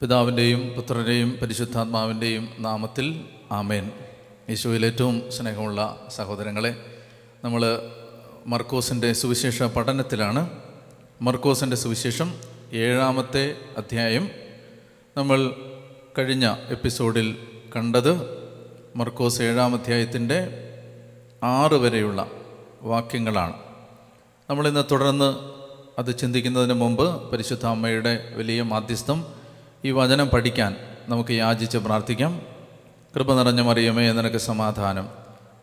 പിതാവിന്റെയും 0.00 0.68
പുത്രന്റെയും 0.68 1.38
പരിശുദ്ധാത്മാവിന്റെയും 1.42 2.48
നാമത്തിൽ 2.58 3.24
ആമേൻ. 3.52 3.90
യേശുവിൽ 4.48 4.86
ഏറ്റവും 4.86 5.22
സ്നേഹമുള്ള 5.32 6.06
സഹോദരങ്ങളെ 6.08 6.76
നമ്മൾ 7.44 7.78
മർക്കോസിന്റെ 8.46 9.12
സുവിശേഷ 9.12 9.62
പഠനത്തിലാണ്. 9.62 10.50
മർക്കോസിന്റെ 11.22 11.76
സുവിശേഷം 11.76 12.34
ഏഴാമത്തെ 12.72 13.56
അധ്യായം 13.76 14.30
നമ്മൾ 15.16 15.50
കഴിഞ്ഞ 16.18 16.56
എപ്പിസോഡിൽ 16.68 17.36
കണ്ടത്. 17.76 18.12
മർക്കോസ് 18.96 19.42
ഏഴാം 19.42 19.74
അധ്യായത്തിന്റെ 19.74 20.38
ആറ് 21.42 21.74
വരെയുള്ള 21.74 22.30
വാക്യങ്ങളാണ്. 22.82 23.54
നമ്മളിന്ന് 24.50 24.84
തുടർന്ന് 24.90 25.34
അത് 26.00 26.18
ചിന്തിക്കുന്നതിന് 26.18 26.74
മുമ്പ് 26.74 27.30
പരിശുദ്ധ 27.30 27.66
അമ്മയുടെ 27.66 28.32
വലിയ 28.36 28.62
മാധ്യസ്ഥം 28.62 29.39
ഈ 29.84 29.90
വചനം 29.90 30.28
പഠിക്കാൻ 30.28 30.76
നമുക്ക് 31.08 31.30
യാചിച്ച് 31.30 31.78
പ്രാർത്ഥിക്കാം. 31.78 32.42
കൃപ 33.16 33.34
നിറഞ്ഞ 33.34 33.60
മറിയമേ 33.60 34.12
നിനക്ക് 34.12 34.36
സമാധാനം. 34.36 35.08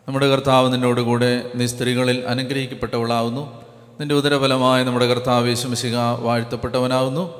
നമ്മുടെ 0.08 0.28
കർത്താവ് 0.28 0.72
നിന്നോടുകൂടെ 0.72 1.50
നീ 1.54 1.66
സ്ത്രീകളിൽ 1.66 2.24
അനുഗ്രഹിക്കപ്പെട്ടവളാവുന്നു. 2.28 3.62
നിന്റെ 4.00 4.14
ഉദരഫലമായ 4.14 4.82
നമ്മുടെ 4.82 5.06
കർത്താവ് 5.06 5.48
യേശുമിശിക 5.48 5.96
വാഴ്ത്തപ്പെട്ടവനാവുന്നു. 5.96 7.34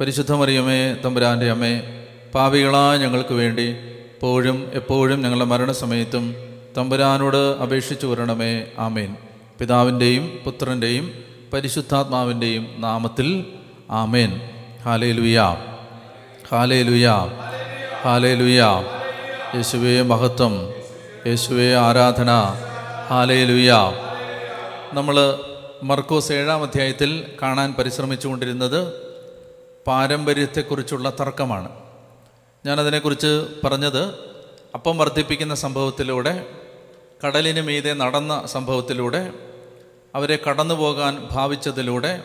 പരിശുദ്ധ 0.00 0.32
മറിയമേ 0.32 0.94
തമ്പുരാന്റെ 0.94 1.50
അമ്മേ 1.50 1.82
പാപികളായ 2.34 2.98
ഞങ്ങൾക്ക് 2.98 3.34
വേണ്ടി 3.34 3.62
എപ്പോഴും 4.14 4.70
എപ്പോഴും 4.74 5.22
ഞങ്ങളുടെ 5.22 5.44
മരണസമയത്തും 5.44 6.34
തമ്പുരാനോട് 6.76 7.36
അപേക്ഷിച്ചു 7.36 8.06
വരണമേ 8.06 8.64
ആമേൻ. 8.78 9.16
പിതാവിന്റെയും 9.58 10.38
പുത്രന്റെയും 10.44 11.10
പരിശുദ്ധാത്മാവിന്റെയും 11.52 12.66
നാമത്തിൽ 12.78 13.46
ആമേൻ. 13.90 14.40
ഹാലയിൽ 14.84 15.20
ലുയാ 15.20 15.75
ഹാലേ 16.50 16.82
ലുയാ 16.82 17.14
ഹാലേ 18.02 18.34
ലുയാ 18.34 18.84
യേശുവേ 19.54 20.02
മഹത്വം. 20.02 20.74
യേശുവേ 21.26 21.74
ആരാധന. 21.74 22.30
ഹാലേ 23.08 23.44
ലുയാ 23.44 23.92
നമ്മൾ 24.92 25.38
മർക്കോസ് 25.82 26.32
ഏഴാം 26.32 26.62
അധ്യായത്തിൽ 26.62 27.32
കാണാൻ 27.42 27.74
പരിശ്രമിച്ചുകൊണ്ടിരുന്നത് 27.78 28.92
പാരമ്പര്യത്തെക്കുറിച്ചുള്ള 29.86 31.12
തർക്കമാണ്. 31.20 31.68
ഞാനതിനെക്കുറിച്ച് 32.66 33.46
പറഞ്ഞത് 33.64 34.02
അപ്പം 34.74 34.98
വർദ്ധിപ്പിക്കുന്ന 34.98 35.54
സംഭവത്തിലൂടെ 35.54 36.46
കടലിന് 37.26 37.60
മീതെ 37.60 37.92
നടന്ന 37.92 38.46
സംഭവത്തിലൂടെ 38.46 39.32
അവരെ 40.14 40.38
കടന്നു 40.48 40.74
പോകാൻ 40.74 41.28
ഭാവിച്ചതിലൂടെ 41.30 42.22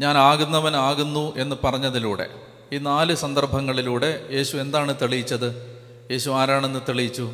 ഞാൻ 0.00 0.18
ആകുന്നവൻ 0.18 0.76
ആകുന്നു 0.76 1.36
എന്ന് 1.36 1.56
പറഞ്ഞതിലൂടെ. 1.64 2.51
ഈ 2.72 2.78
നാല് 2.78 3.14
സന്ദർഭങ്ങളിലൂടെ 3.14 4.28
യേശു 4.32 4.56
എന്താണ് 4.56 4.94
തെളിയിച്ചത്? 5.02 5.78
യേശു 6.10 6.30
ആരാണെന്ന് 6.30 6.80
തെളിയിച്ചു? 6.88 7.32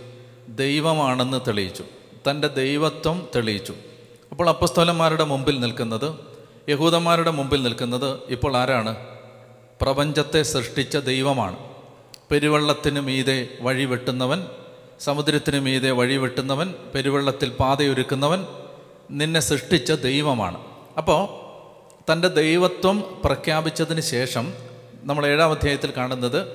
ദൈവമാണെന്ന് 0.48 1.40
തെളിയിച്ചു. 1.48 1.84
തന്റെ 2.30 2.48
ദൈവത്വം 2.48 3.28
തെളിയിച്ചു. 3.36 3.74
അപ്പോൾ 4.30 4.48
അപ്പസ്തോലന്മാരുടെ 4.48 5.24
മുമ്പിൽ 5.24 5.60
നിൽക്കുന്നത് 5.60 6.14
യഹൂദന്മാരുടെ 6.68 7.30
മുമ്പിൽ 7.30 7.62
നിൽക്കുന്നത് 7.62 8.18
ഇപ്പോൾ 8.28 8.56
ആരാണ്? 8.56 8.96
പ്രപഞ്ചത്തെ 9.80 10.42
സൃഷ്ടിച്ച 10.42 10.96
ദൈവമാണ്. 10.96 11.56
പെരുവെള്ളത്തിന് 12.30 13.00
മീതെ 13.00 13.48
വഴി 13.60 13.84
വെട്ടുന്നവൻ 13.84 14.44
സമുദ്രത്തിന് 15.00 15.60
മീതെ 15.60 15.90
വഴി 15.90 16.16
വെട്ടുന്നവൻ 16.16 16.74
പെരുവെള്ളത്തിൽ 16.94 17.50
പാതയൊരുക്കുന്നവൻ 17.50 18.46
നിന്നെ 19.10 19.40
സൃഷ്ടിച്ച 19.40 19.92
ദൈവമാണ്. 19.92 20.60
അപ്പോൾ 20.96 21.28
തന്റെ 22.12 22.28
ദൈവത്വം 22.28 23.04
പ്രഖ്യാപിച്ചതിന് 23.24 24.00
ശേഷം 24.00 24.67
നമ്മൾ 25.02 25.26
ഏഴാം 25.26 25.50
അധ്യായത്തിൽ 25.50 25.92
കാണുന്നത് 25.96 26.46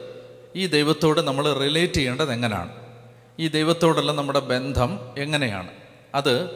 ഈ 0.55 0.67
ദൈവത്തോട് 0.67 1.22
നമ്മൾ 1.22 1.53
റിലേറ്റ് 1.53 1.94
ചെയ്യേണ്ടത് 1.94 2.33
എങ്ങനെയാണ്? 2.33 2.69
ഈ 3.39 3.47
ദൈവത്തോടുള്ള 3.47 4.11
നമ്മുടെ 4.11 4.39
ബന്ധം 4.39 5.00
എങ്ങനെയാണ്? 5.17 5.67
അത് 6.16 6.50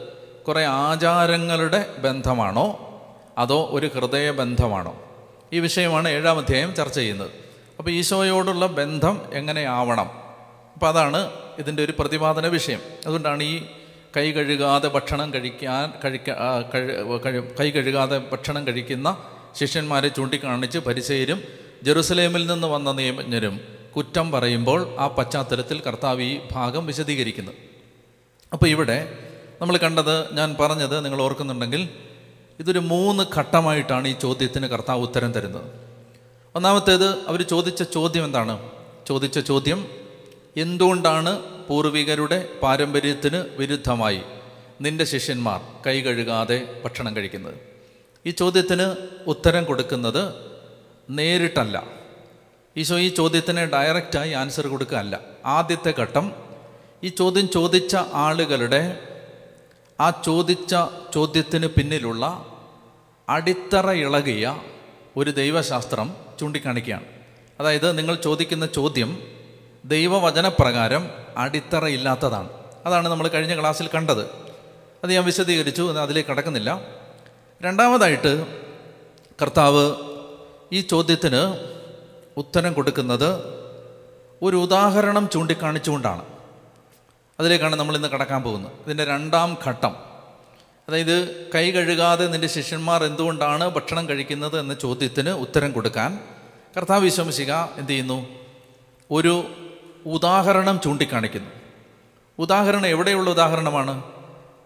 കുറേ 0.47 0.65
ആചാരങ്ങളുടെ 0.65 1.95
ബന്ധമാണോ? 1.99 2.83
അതോ 3.37 3.69
ഒരു 3.71 3.87
ഹൃദയ 3.87 4.31
ബന്ധമാണോ? 4.31 5.01
ഈ 5.53 5.59
വിഷയമാണ് 5.59 6.09
ഏഴാം 6.09 6.37
അധ്യായം 6.37 6.75
ചർച്ച 6.75 6.95
ചെയ്യുന്നത്. 6.95 7.31
അപ്പോൾ 7.79 7.91
ഈശോയോടുള്ള 7.91 8.67
ബന്ധം 8.67 9.21
എങ്ങനെയാവണം 9.33 10.11
അപ്പോൾ 10.73 10.87
അതാണ് 10.87 11.31
ഇതിന്റെ 11.59 11.83
ഒരു 11.83 11.93
പ്രതിപാദന 11.99 12.47
വിഷയം. 12.47 12.79
അതുകൊണ്ടാണ് 13.05 13.43
ഈ 13.43 13.61
കൈ 14.17 14.31
കഴുകാതെ 14.31 14.87
ഭക്ഷണം 14.87 15.33
കഴിക്കാൻ 15.33 15.93
കഴിക്ക 16.05 16.31
കഴി- 16.73 17.21
കഴി- 17.25 17.57
കൈ 17.59 17.71
കഴുകാതെ 17.71 18.17
ഭക്ഷണം 18.17 18.67
കഴിക്കുന്ന 18.67 19.17
ശിഷ്യന്മാരെ 19.59 20.07
ചൂണ്ടിക്കാണിച്ച് 20.07 20.79
പരിചയരും 20.79 21.66
ജെറുസലേമിൽ 21.83 22.45
നിന്ന് 22.47 22.67
വന്ന 22.67 22.91
നിയമജ്ഞരും 22.91 23.59
കുറ്റം 23.95 24.31
പറയുമ്പോൾ 24.31 24.95
ആ 24.99 25.07
പശ്ചാത്തലത്തിൽ 25.07 25.81
കർത്താവ് 25.81 26.21
ഈ 26.21 26.39
ഭാഗം 26.51 26.85
വിശദീകരിക്കുന്നു. 26.85 27.51
അപ്പോൾ 28.53 28.67
ഇവിടെ 28.67 29.17
നമ്മൾ 29.61 29.77
കണ്ടത് 29.77 30.35
ഞാൻ 30.35 30.55
പറഞ്ഞത് 30.59 31.05
നിങ്ങൾ 31.05 31.21
ഓർക്കുന്നുണ്ടെങ്കിൽ 31.21 31.89
ഇതൊരു 32.59 32.79
മൂന്ന് 32.79 33.23
ഘട്ടമായിട്ടാണ് 33.37 34.07
ഈ 34.07 34.15
ചോദ്യത്തിന് 34.21 34.67
കർത്താവ് 34.67 35.01
ഉത്തരം 35.01 35.33
തരുന്നത്. 35.33 35.71
ഒന്നാമത്തേത് 36.55 37.17
അവർ 37.27 37.41
ചോദിച്ച 37.41 37.83
ചോദ്യം 37.83 38.25
എന്താണ്? 38.25 38.69
ചോദിച്ച 39.07 39.39
ചോദ്യം 39.39 39.87
എന്തുകൊണ്ടാണ് 40.57 41.39
പൂർവികരുടെ 41.67 42.49
പാരമ്പര്യത്തിന് 42.63 43.45
വിരുദ്ധമായി 43.57 44.21
നിന്റെ 44.81 45.03
ശിഷ്യന്മാർ 45.03 45.61
കൈ 45.87 46.01
കഴുകാതെ 46.01 46.81
ഭക്ഷണം 46.85 47.15
കഴിക്കുന്നത്? 47.15 47.53
ഈ 48.25 48.31
ചോദ്യത്തിന് 48.31 48.95
ഉത്തരം 49.27 49.63
കൊടുക്കുന്നത് 49.63 50.46
നേരിട്ടല്ല. 51.09 51.83
ഈശോ 52.77 52.99
ഈ 52.99 53.09
ചോദ്യത്തിന് 53.09 53.59
ഡയറക്റ്റായി 53.59 54.31
ആൻസർ 54.31 54.67
കൊടുക്കുകയല്ല. 54.67 55.19
ആദ്യത്തെ 55.45 55.93
ഘട്ടം 55.99 56.33
ഈ 57.03 57.07
ചോദ്യം 57.07 57.49
ചോദിച്ച 57.49 57.97
ആളുകളുടെ 58.13 59.01
ആ 59.99 60.09
ചോദിച്ച 60.09 60.75
ചോദ്യത്തിന് 61.13 61.67
പിന്നിലുള്ള 61.67 62.45
അടിത്തറ 63.29 63.91
ഇളകിയ 63.91 64.61
ഒരു 65.17 65.31
ദൈവശാസ്ത്രം 65.31 66.15
ചൂണ്ടിക്കാണിക്കുകയാണ്. 66.39 67.05
അതായത് 67.59 67.97
നിങ്ങൾ 67.97 68.15
ചോദിക്കുന്ന 68.15 68.65
ചോദ്യം 68.65 69.23
ദൈവവചനപ്രകാരം 69.85 71.09
അടിത്തറ 71.37 71.85
ഇല്ലാത്തതാണ്. 71.85 72.49
അതാണ് 72.85 73.07
നമ്മൾ 73.07 73.27
കഴിഞ്ഞ 73.27 73.59
ക്ലാസ്സിൽ 73.59 73.89
കണ്ടത്. 73.95 74.25
അത് 75.03 75.13
ഞാൻ 75.13 75.23
വിശദീകരിച്ചു 75.23 75.89
അത് 75.89 75.99
അതിലേക്ക് 75.99 76.29
കടക്കുന്നില്ല. 76.29 76.81
രണ്ടാമതായിട്ട് 77.61 78.61
കർത്താവ് 79.41 79.95
ഈ 80.73 80.81
ചോദ്യത്തിന് 80.81 81.57
ഉത്തരം 82.37 82.73
കൊടുക്കുന്നത് 82.73 83.57
ഒരു 84.41 84.55
ഉദാഹരണം 84.55 85.29
ചൂണ്ടിക്കാണിച്ചുകൊണ്ടാണ്. 85.33 86.25
അതിലേക്കാണ് 87.39 87.75
നമ്മൾ 87.75 87.95
ഇന്ന് 87.95 88.07
കടക്കാൻ 88.07 88.43
പോകുന്നത്. 88.43 88.71
ഇതിന്റെ 88.85 89.05
രണ്ടാം 89.05 89.57
ഘട്ടം. 89.65 89.95
അതായത് 90.87 91.49
കൈ 91.55 91.71
കഴുകാതെ 91.71 92.27
നിന്റെ 92.27 92.47
ശിഷ്യന്മാർ 92.47 93.03
എന്തുകൊണ്ടാണ് 93.03 93.69
ഭക്ഷണം 93.69 94.09
കഴിക്കുന്നത് 94.09 94.59
എന്ന 94.59 94.73
ചോദ്യത്തിന് 94.73 95.29
ഉത്തരം 95.29 95.71
കൊടുക്കാൻ 95.71 96.19
കർത്താവ് 96.77 97.03
വിശ്വസിക 97.03 97.53
എന്ത് 97.53 97.91
ചെയ്യുന്നു? 97.91 98.27
ഒരു 99.11 99.43
ഉദാഹരണം 100.05 100.79
ചൂണ്ടിക്കാണിക്കുന്നു. 100.83 101.49
ഉദാഹരണം 102.39 102.87
എവിടെയുള്ള 102.87 103.29
ഉദാഹരണമാണ്? 103.29 104.03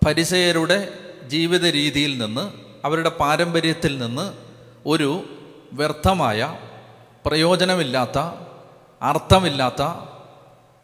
പരിസയരുടെ 0.06 0.94
ജീവിത 1.28 1.66
രീതിയിൽ 1.66 2.18
നിന്ന് 2.18 2.52
അവരുടെ 2.86 3.10
പാരമ്പര്യത്തിൽ 3.10 3.98
നിന്ന് 3.98 4.34
ഒരു 4.86 5.24
വ്യർത്ഥമായ 5.74 6.58
പ്രയോജനമില്ലാത്ത 7.26 8.18
അർത്ഥമില്ലാത്ത 9.02 9.84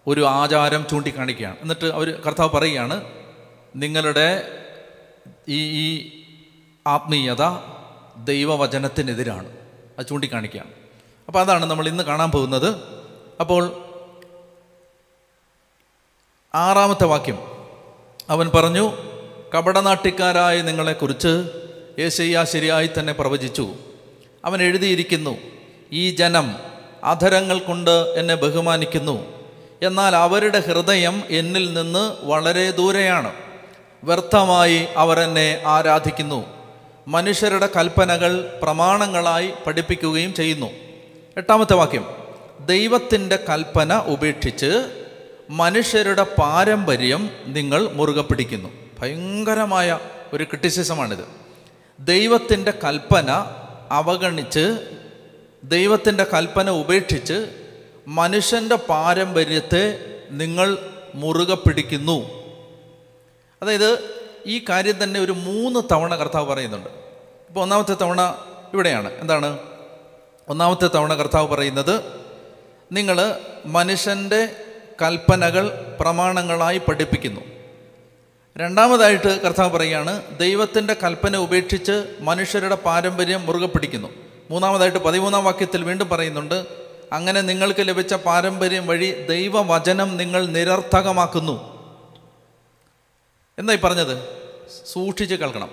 ഒരു 0.08 0.26
ആചാരം 0.26 0.86
ചൂണ്ടിക്കാണിക്കുകയാണ്. 0.90 1.58
എന്നിട്ട് 1.62 1.86
അവർ 1.86 2.22
കർത്താവ് 2.28 2.50
പറയുകയാണ് 2.50 3.04
നിങ്ങളുടെ 3.76 4.58
ഈ 5.48 5.88
ഈ 5.88 6.12
ആത്മീയത 6.88 7.44
ദൈവവചനത്തിനെതിരാണ്. 8.18 9.58
അത് 10.00 10.06
ചൂണ്ടിക്കാണിക്കുകയാണ്. 10.08 10.72
അപ്പോൾ 11.28 11.40
അതാണ് 11.40 11.66
നമ്മൾ 11.66 11.88
ഇന്ന് 11.88 12.04
കാണാൻ 12.04 12.32
പോകുന്നത്. 12.32 12.76
അപ്പോൾ 13.40 13.84
ആറാമത്തെ 16.56 17.06
വാക്യം. 17.06 17.40
അവൻ 18.30 18.52
പറഞ്ഞു 18.56 18.92
കപടനാട്ടിക്കാരായ 19.56 20.62
നിങ്ങളെക്കുറിച്ച് 20.62 21.50
യേശയ്യ 22.00 22.44
ശരിയായി 22.44 22.90
തന്നെ 23.00 23.14
പ്രവചിച്ചു. 23.14 23.76
അവൻ 24.48 24.62
എഴുതിയിരിക്കുന്നു 24.62 25.38
ഈ 25.92 26.12
ജനം 26.12 26.56
അധരങ്ങൾ 27.04 27.60
കൊണ്ട് 27.60 27.92
എന്നെ 27.92 28.36
ബഹുമാനിക്കുന്നു. 28.36 29.26
എന്നാൽ 29.82 30.16
അവരുടെ 30.16 30.60
ഹൃദയം 30.60 31.24
എന്നിൽ 31.30 31.74
നിന്ന് 31.74 32.26
വളരെ 32.26 32.72
ദൂരെയാണ്. 32.72 33.34
വ്യർത്ഥമായി 34.04 34.88
അവരെന്നെ 34.98 35.62
ആരാധിക്കുന്നു. 35.66 36.46
മനുഷ്യരുടെ 37.08 37.70
കൽപ്പനകൾ 37.78 38.60
പ്രമാണങ്ങളായി 38.62 39.52
പഠിപ്പിക്കുകയും 39.68 40.34
ചെയ്യുന്നു. 40.34 40.68
എട്ടാമത്തെ 41.38 41.74
വാക്യം 41.74 42.06
ദൈവത്തിന്റെ 42.66 43.40
കൽപ്പന 43.50 43.98
ഉപേക്ഷിച്ച് 43.98 45.04
മനുഷ്യരുടെ 45.50 46.24
പാരമ്പര്യം 46.24 47.30
നിങ്ങൾ 47.46 47.90
മുറുകെ 47.94 48.22
പിടിക്കുന്നു. 48.22 48.70
ഭയങ്കരമായ 49.00 50.00
ഒരു 50.34 50.44
ക്രിറ്റിസിസമാണിത്. 50.44 51.28
ദൈവത്തിന്റെ 52.00 52.72
കൽപ്പന 52.72 53.46
അവഗണിച്ച് 53.92 54.96
ദൈവത്തിന്റെ 55.64 56.24
കൽപ്പന 56.24 56.70
ഉപേക്ഷിച്ച് 56.70 57.50
മനുഷ്യന്റെ 58.08 58.76
പാരമ്പര്യത്തെ 58.76 60.00
നിങ്ങൾ 60.30 60.78
മുറുകെ 61.16 61.56
പിടിക്കുന്നു. 61.56 62.30
അതായത് 63.62 64.18
ഈ 64.46 64.66
കാര്യം 64.70 65.04
തന്നെ 65.04 65.20
ഒരു 65.20 65.32
മൂന്ന് 65.32 65.80
തവണ 65.92 66.16
കർത്താവ് 66.16 66.46
പറയുന്നുണ്ട്. 66.46 66.90
ഇപ്പോൾ 67.50 67.60
ഒന്നാമത്തെ 67.60 67.94
തവണ 67.94 68.46
ഇവിടെയാണ്. 68.74 69.12
എന്താണ്? 69.12 69.60
ഒന്നാമത്തെ 70.50 70.88
തവണ 70.88 71.14
കർത്താവ് 71.14 71.48
പറയുന്നത് 71.48 72.02
നിങ്ങൾ 72.92 73.38
മനുഷ്യന്റെ 73.66 74.56
കൽപ്പനകൾ 75.02 75.98
പ്രമാണങ്ങളായി 76.00 76.78
പഠിപ്പിക്കുന്നു. 76.78 77.42
രണ്ടാമതായിട്ട് 78.58 79.42
കർത്താവ് 79.42 79.70
പറയുകയാണ് 79.70 80.40
ദൈവത്തിന്റെ 80.40 80.94
കൽപ്പന 80.94 81.38
ഉപേക്ഷിച്ച് 81.38 82.16
മനുഷ്യരുടെ 82.20 82.76
പാരമ്പര്യം 82.76 83.46
മുറുകെ 83.46 83.66
പിടിക്കുന്നു. 83.66 84.08
മൂന്നാമതായിട്ട് 84.52 84.98
പതിമൂന്നാം 84.98 85.46
വാക്യത്തിൽ 85.46 85.84
വീണ്ടും 85.84 86.10
പറയുന്നുണ്ട് 86.10 86.66
അങ്ങനെ 87.14 87.42
നിങ്ങൾക്ക് 87.42 87.88
ലഭിച്ച 87.88 88.14
പാരമ്പര്യം 88.14 88.88
വഴി 88.88 89.28
ദൈവവചനം 89.30 90.18
നിങ്ങൾ 90.18 90.46
നിരർത്ഥകമാക്കുന്നു. 90.46 91.78
എന്നായി 93.60 93.78
പറഞ്ഞത്? 93.78 94.28
സൂക്ഷിച്ച് 94.86 95.36
കേൾക്കണം. 95.36 95.72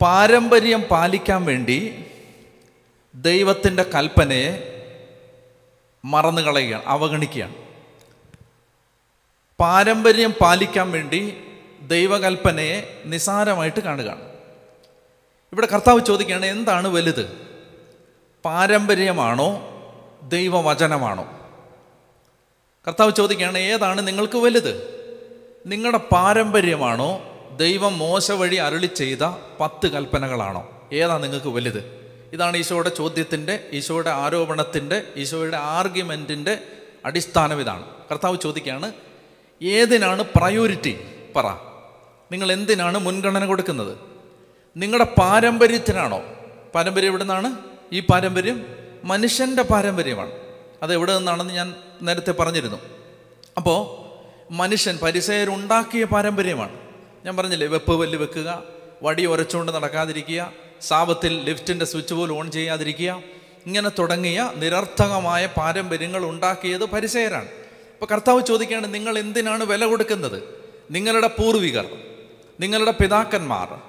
പാരമ്പര്യം 0.00 0.82
പാലിക്കാൻ 0.82 1.44
വേണ്ടി 1.44 2.04
ദൈവത്തിന്റെ 3.14 3.82
കൽപ്പനയെ 3.82 4.72
മറന്നു 6.04 6.42
കളയുകയാണ് 6.42 6.82
അവഗണിക്കുകയാണ്. 6.86 7.65
പാരമ്പര്യം 9.60 10.34
പാലിക്കാൻ 10.40 10.90
വേണ്ടി 10.90 11.36
ദൈവകൽപ്പനയെ 11.82 13.02
നിസാരമായിട്ട് 13.04 13.80
കാണുകയാണ്. 13.80 14.20
ഇവിടെ 15.52 15.66
കർത്താവ് 15.66 16.00
ചോദിക്കുകയാണ് 16.04 16.46
എന്താണ് 16.46 16.88
വലുത്? 16.88 17.50
പാരമ്പര്യമാണോ? 18.44 19.68
ദൈവവചനമാണോ? 20.22 21.50
കർത്താവ് 22.86 23.12
ചോദിക്കുകയാണ് 23.12 23.58
ഏതാണ് 23.58 24.06
നിങ്ങൾക്ക് 24.06 24.38
വലുത്? 24.38 24.96
നിങ്ങളുടെ 25.66 25.98
പാരമ്പര്യമാണോ? 25.98 27.20
ദൈവം 27.56 27.98
മോശ 27.98 28.30
വഴി 28.30 28.56
അരുളി 28.56 28.86
ചെയ്ത 28.86 29.22
പത്ത് 29.60 29.86
കൽപ്പനകളാണോ? 29.86 30.88
ഏതാണ് 30.92 31.22
നിങ്ങൾക്ക് 31.22 31.46
വലുത്? 31.46 32.10
ഇതാണ് 32.32 32.56
ഈശോയുടെ 32.56 32.88
ചോദ്യത്തിന്റെ 32.88 33.68
ഈശോയുടെ 33.72 34.10
ആരോപണത്തിന്റെ 34.10 35.02
ഈശോയുടെ 35.16 35.56
ആർഗ്യുമെന്റിന്റെ 35.56 36.58
അടിസ്ഥാനം 37.04 37.60
ഇതാണ്. 37.60 37.86
കർത്താവ് 38.10 38.38
ചോദിക്കുകയാണ് 38.42 38.92
ഏതിനാണ് 39.62 40.22
പ്രയോറിറ്റി 40.22 40.98
പറ. 41.36 41.46
നിങ്ങൾ 42.32 42.52
എന്തിനാണ് 42.52 42.98
മുൻഗണന 42.98 43.46
കൊടുക്കുന്നത്? 43.46 43.98
നിങ്ങളുടെ 44.76 45.04
പാരമ്പര്യത്തിനാണോ? 45.04 46.22
പാരമ്പര്യം 46.74 47.08
എവിടെ 47.08 47.22
നിന്നാണ് 47.22 47.54
ഈ 47.92 48.00
പാരമ്പര്യം 48.00 48.66
മനുഷ്യന്റെ 49.04 49.62
പാരമ്പര്യമാണ്. 49.62 50.32
അത് 50.82 50.92
എവിടെ 50.92 51.16
നിന്നാണെന്ന് 51.16 51.54
ഞാൻ 51.54 51.74
നേരത്തെ 52.02 52.30
പറഞ്ഞിരുന്നു. 52.32 52.76
അപ്പോൾ 53.56 54.06
മനുഷ്യൻ 54.52 54.98
പരിസയരുണ്ടാക്കിയ 55.02 56.04
പാരമ്പര്യമാണ്. 56.04 56.78
ഞാൻ 57.24 57.36
പറഞ്ഞില്ലേ 57.36 57.66
വെപ്പ് 57.66 57.92
വല്ല് 57.92 58.18
വെക്കുക 58.18 58.62
വടി 59.02 59.26
ഉരച്ചുകൊണ്ട് 59.26 59.72
നടക്കാതിരിക്കുക 59.72 60.52
സാപത്തിൽ 60.80 61.40
ലിഫ്റ്റിന്റെ 61.40 61.84
സ്വിച്ച് 61.84 62.14
പോലും 62.14 62.38
ഓൺ 62.38 62.50
ചെയ്യാതിരിക്കുക 62.50 63.22
ഇങ്ങനെ 63.66 63.88
തുടങ്ങിയ 63.88 64.52
നിരർത്ഥകമായ 64.56 65.46
പാരമ്പര്യങ്ങൾ 65.46 66.24
ഉണ്ടാക്കിയത് 66.24 66.84
പരിസയരാണ്. 66.84 67.48
അപ്പോൾ 67.96 68.14
കർത്താവ് 68.14 68.42
ചോദിക്കുകയാണ് 68.42 68.94
നിങ്ങൾ 68.94 69.18
എന്തിനാണ് 69.18 69.64
വില 69.64 69.84
കൊടുക്കുന്നത്? 69.84 70.42
നിങ്ങളുടെ 70.90 71.26
പൂർവികർ 71.26 71.86
നിങ്ങളുടെ 72.60 72.90
പിതാക്കന്മാർ 72.90 73.80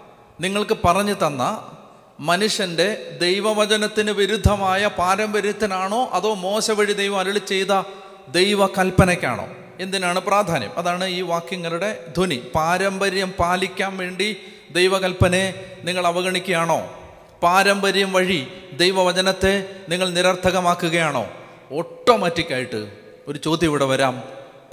നിങ്ങൾക്ക് 0.42 0.78
പറഞ്ഞു 0.86 1.14
തന്ന 1.14 1.74
മനുഷ്യന്റെ 2.20 3.18
ദൈവവചനത്തിന് 3.22 4.12
വിരുദ്ധമായ 4.12 4.88
പാരമ്പര്യത്തിനാണോ 4.88 6.10
അതോ 6.14 6.34
മോശ 6.34 6.72
വഴി 6.72 6.94
ദൈവം 6.94 7.20
അരളി 7.20 7.40
ചെയ്ത 7.40 7.84
ദൈവകൽപ്പനയ്ക്കാണോ? 8.28 9.48
എന്തിനാണ് 9.80 10.20
പ്രാധാന്യം? 10.20 10.72
അതാണ് 10.78 11.06
ഈ 11.06 11.22
വാക്യങ്ങളുടെ 11.22 12.06
ധ്വനി. 12.18 12.42
പാരമ്പര്യം 12.56 13.34
പാലിക്കാൻ 13.40 13.98
വേണ്ടി 13.98 14.38
ദൈവകൽപ്പനയെ 14.72 15.80
നിങ്ങൾ 15.84 16.08
അവഗണിക്കുകയാണോ? 16.08 17.02
പാരമ്പര്യം 17.44 18.14
വഴി 18.14 18.48
ദൈവവചനത്തെ 18.78 19.70
നിങ്ങൾ 19.90 20.10
നിരർത്ഥകമാക്കുകയാണോ? 20.10 21.28
ഓട്ടോമാറ്റിക്കായിട്ട് 21.72 23.07
ഒരു 23.28 23.38
ചോദ്യം 23.38 23.70
ഇവിടെ 23.70 23.86
വരാം. 23.86 24.24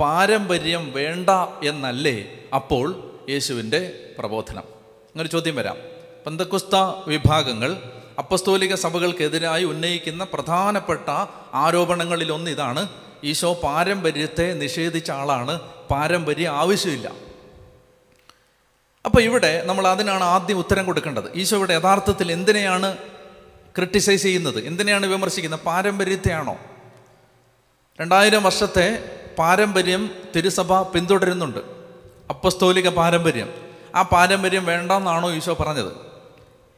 പാരമ്പര്യം 0.00 0.92
വേണ്ട 0.92 1.30
എന്നല്ലേ 1.66 2.34
അപ്പോൾ 2.54 3.10
യേശുവിന്റെ 3.30 4.10
പ്രബോധനം. 4.18 4.62
അങ്ങനെ 5.14 5.28
ചോദ്യം 5.28 5.56
വരാം. 5.56 5.76
പന്തക്കുസ്ത 6.26 6.76
വിഭാഗങ്ങൾ 7.06 7.76
അപ്പസ്തോലിക 8.18 8.74
സഭകൾക്കെതിരായി 8.74 9.64
ഉന്നയിക്കുന്ന 9.64 10.24
പ്രധാനപ്പെട്ട 10.24 11.10
ആരോപണങ്ങളിൽ 11.54 12.32
ഒന്ന് 12.32 12.50
ഇതാണ്. 12.50 12.88
ഈശോ 13.24 13.54
പാരമ്പര്യത്തെ 13.54 14.54
നിഷേധിച്ച 14.54 15.10
ആളാണ്. 15.10 15.60
പാരമ്പര്യം 15.60 16.52
ആവശ്യമില്ല. 16.52 17.12
അപ്പോൾ 19.06 19.22
ഇവിടെ 19.22 19.62
നമ്മൾ 19.66 19.88
അതിനാണ് 19.88 20.24
ആദ്യം 20.24 20.58
ഉത്തരം 20.58 20.86
കൊടുക്കേണ്ടത്. 20.86 21.32
ഈശോ 21.34 21.56
ഇവിടെ 21.56 21.74
യഥാർത്ഥത്തിൽ 21.74 22.32
എന്തിനെയാണ് 22.32 22.96
ക്രിട്ടിസൈസ് 23.76 24.22
ചെയ്യുന്നത്? 24.22 24.66
എന്തിനെയാണ് 24.66 25.06
വിമർശിക്കുന്നത്? 25.06 25.60
പാരമ്പര്യത്തെയാണോ? 25.60 26.56
രണ്ടായിരം 28.00 28.42
വർഷത്തെ 28.42 29.04
പാരമ്പര്യം 29.38 30.10
തിരുസഭ 30.36 30.82
പിന്തുടരുന്നുണ്ട്. 30.82 31.58
അപ്പസ്തോലിക 32.30 32.88
പാരമ്പര്യം. 32.88 33.52
ആ 33.94 34.02
പാരമ്പര്യം 34.02 34.66
വേണ്ടെന്നാണോ 34.66 35.32
ഈശോ 35.32 35.54
പറഞ്ഞത്? 35.54 35.92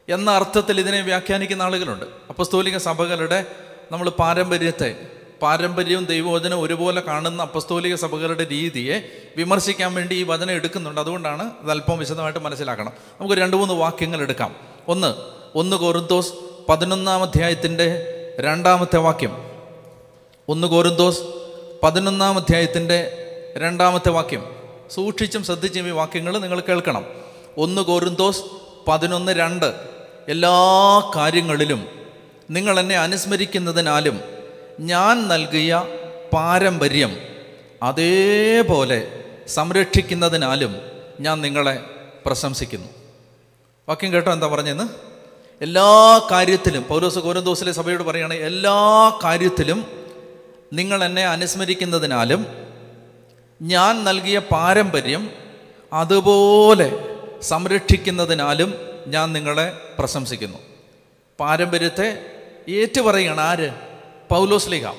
എന്ന 0.09 0.31
അർത്ഥത്തിൽ 0.31 0.79
ഇതിനെ 0.79 1.01
വ്യാഖ്യാനിക്കുന്ന 1.01 1.63
ആളുകളുണ്ട്. 1.63 2.05
അപ്പസ്തോലിക 2.29 2.77
സഭകളുടെ 2.77 3.45
നമ്മൾ 3.91 4.09
പാരമ്പര്യത്തെ 4.09 5.07
പാരമ്പര്യവും 5.41 6.05
ദൈവവചനവും 6.05 6.63
ഒരുപോലെ 6.63 7.01
കാണുന്ന 7.01 7.41
അപ്പസ്തോലിക 7.41 7.95
സഭകളുടെ 7.95 8.47
രീതിയെ 8.51 9.11
വിമർശിക്കാൻ 9.37 9.93
വേണ്ടി 9.93 10.15
ഈ 10.15 10.23
വചനം 10.23 10.51
എടുക്കുന്നുണ്ട്. 10.51 11.01
അതുകൊണ്ടാണ് 11.01 11.51
അത് 11.61 11.71
അല്പം 11.71 11.97
വിശദമായിട്ട് 11.97 12.39
മനസ്സിലാക്കണം. 12.39 12.91
നമുക്ക് 13.19 13.35
രണ്ട് 13.35 13.57
മൂന്ന് 13.57 13.73
വാക്യങ്ങൾ 13.73 14.21
എടുക്കാം. 14.21 14.55
ഒന്ന് 14.87 15.13
ഒന്ന് 15.55 15.75
കോറിന്തോസ് 15.75 16.33
പതിനൊന്നാം 16.69 17.23
അധ്യായത്തിന്റെ 17.23 18.13
രണ്ടാമത്തെ 18.39 18.97
വാക്യം. 18.97 19.46
ഒന്ന് 20.49 20.67
കോരുന്തോസ് 20.67 21.19
പതിനൊന്നാം 21.83 22.37
അധ്യായത്തിന്റെ 22.37 23.11
രണ്ടാമത്തെ 23.57 24.09
വാക്യം. 24.09 24.55
സൂക്ഷിച്ചും 24.91 25.43
ശ്രദ്ധിച്ചും 25.43 25.87
ഈ 25.87 25.91
വാക്യങ്ങൾ 25.91 26.37
നിങ്ങൾ 26.37 26.59
കേൾക്കണം. 26.59 27.05
ഒന്ന് 27.57 27.81
കോരുന്തോസ് 27.81 28.41
പതിനൊന്ന് 28.87 29.31
രണ്ട്. 29.31 29.73
എല്ലാ 30.27 30.59
കാര്യങ്ങളിലും 31.15 31.87
നിങ്ങൾ 32.49 32.79
എന്നെ 32.79 32.97
അനുസ്മരിക്കുന്നതിനാലും 32.97 34.19
ഞാൻ 34.79 35.27
നൽകിയ 35.27 35.83
പാരമ്പര്യം 36.33 37.17
അതേപോലെ 37.83 39.23
സംരക്ഷിക്കുന്നതിനാലും 39.47 40.75
ഞാൻ 41.19 41.41
നിങ്ങളെ 41.41 41.81
പ്രശംസിക്കുന്നു. 42.25 42.87
വാക്യം 43.89 44.13
കേട്ടോ 44.13 44.33
എന്താ 44.33 44.47
പറഞ്ഞെന്ന്? 44.47 44.83
എല്ലാ 45.63 46.21
കാര്യത്തിലും 46.31 46.83
പൗലോസ് 46.83 47.19
കോരന്തോസിലെ 47.19 47.71
സഭയോട് 47.71 48.03
പറയുകയാണെങ്കിൽ 48.03 48.45
എല്ലാ 48.45 49.09
കാര്യത്തിലും 49.23 50.06
നിങ്ങൾ 50.73 51.03
എന്നെ 51.03 51.25
അനുസ്മരിക്കുന്നതിനാലും 51.25 52.47
ഞാൻ 53.61 54.03
നൽകിയ 54.03 54.39
പാരമ്പര്യം 54.39 55.29
അതുപോലെ 55.93 57.15
സംരക്ഷിക്കുന്നതിനാലും 57.41 58.73
ഞാൻ 59.07 59.33
നിങ്ങളെ 59.33 59.95
പ്രശംസിക്കുന്നു. 59.99 60.57
പാരമ്പര്യത്തെ 61.39 62.25
ഏറ്റുപറയുകയാണ് 62.69 63.41
ആര്? 63.41 63.69
പൗലോസ്ലിഹ 64.29 64.91